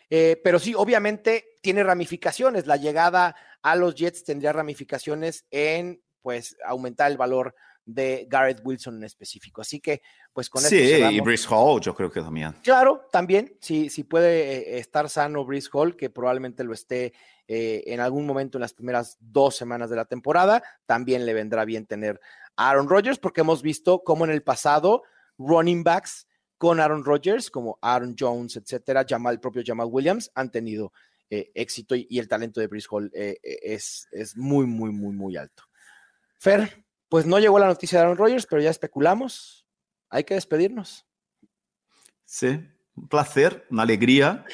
[0.09, 2.67] Eh, pero sí, obviamente tiene ramificaciones.
[2.67, 7.55] La llegada a los Jets tendría ramificaciones en pues aumentar el valor
[7.87, 9.61] de Garrett Wilson en específico.
[9.61, 10.01] Así que,
[10.33, 11.09] pues con sí, esto.
[11.09, 12.53] Sí, y Brice Hall, yo creo que también.
[12.61, 17.13] Claro, también, si, si puede eh, estar sano Brice Hall, que probablemente lo esté
[17.47, 21.63] eh, en algún momento en las primeras dos semanas de la temporada, también le vendrá
[21.63, 22.19] bien tener
[22.57, 25.03] a Aaron Rodgers, porque hemos visto cómo en el pasado
[25.37, 26.27] running backs
[26.57, 30.91] con Aaron Rodgers, como Aaron Jones, etcétera, Jamal, el propio Jamal Williams, han tenido
[31.29, 35.13] eh, éxito y, y, el talento de Brice Hall eh, es, es muy, muy, muy,
[35.13, 35.63] muy alto.
[36.37, 39.65] Fer, pues no llegó la noticia de Aaron Rodgers, pero ya especulamos.
[40.09, 41.05] Hay que despedirnos.
[42.25, 42.59] Sí,
[42.95, 44.45] un placer, una alegría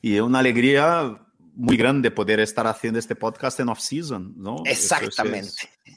[0.00, 1.20] y una alegría
[1.54, 4.62] muy grande poder estar haciendo este podcast en off-season, ¿no?
[4.64, 5.52] Exactamente.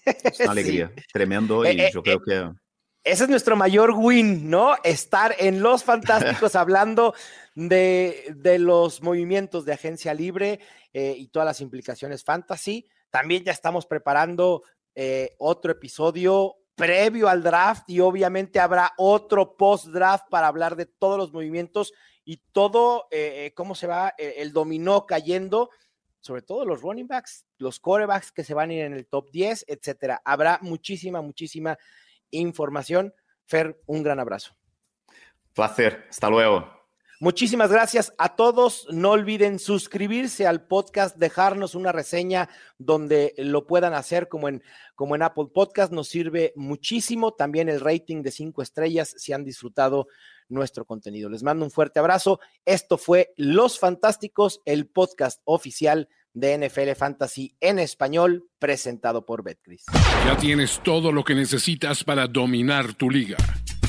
[0.05, 1.03] Es, es, una alegría, sí.
[1.13, 2.59] tremendo y eh, yo eh, creo que...
[3.05, 4.75] Ese es nuestro mayor win, ¿no?
[4.83, 7.13] Estar en Los Fantásticos hablando
[7.55, 10.59] de, de, los movimientos de agencia libre
[10.93, 12.87] eh, y todas las implicaciones fantasy.
[13.09, 14.63] También ya estamos preparando
[14.95, 21.17] eh, otro episodio previo al draft y obviamente habrá otro post-draft para hablar de todos
[21.17, 21.93] los movimientos
[22.25, 25.69] y todo eh, cómo se va eh, el dominó cayendo,
[26.19, 29.29] sobre todo los running backs, los corebacks que se van a ir en el top
[29.31, 30.21] 10, etcétera.
[30.25, 31.77] Habrá muchísima, muchísima
[32.31, 33.13] información.
[33.45, 34.55] Fer, un gran abrazo.
[35.53, 36.82] Placer, hasta luego.
[37.23, 38.85] Muchísimas gracias a todos.
[38.91, 44.61] No olviden suscribirse al podcast, dejarnos una reseña donde lo puedan hacer como en,
[44.93, 45.93] como en Apple Podcast.
[45.93, 47.31] Nos sirve muchísimo.
[47.31, 50.07] También el rating de cinco estrellas si han disfrutado
[50.49, 51.29] nuestro contenido.
[51.29, 52.41] Les mando un fuerte abrazo.
[52.65, 59.85] Esto fue Los Fantásticos, el podcast oficial de NFL Fantasy en español, presentado por Betcris.
[60.25, 63.37] Ya tienes todo lo que necesitas para dominar tu liga.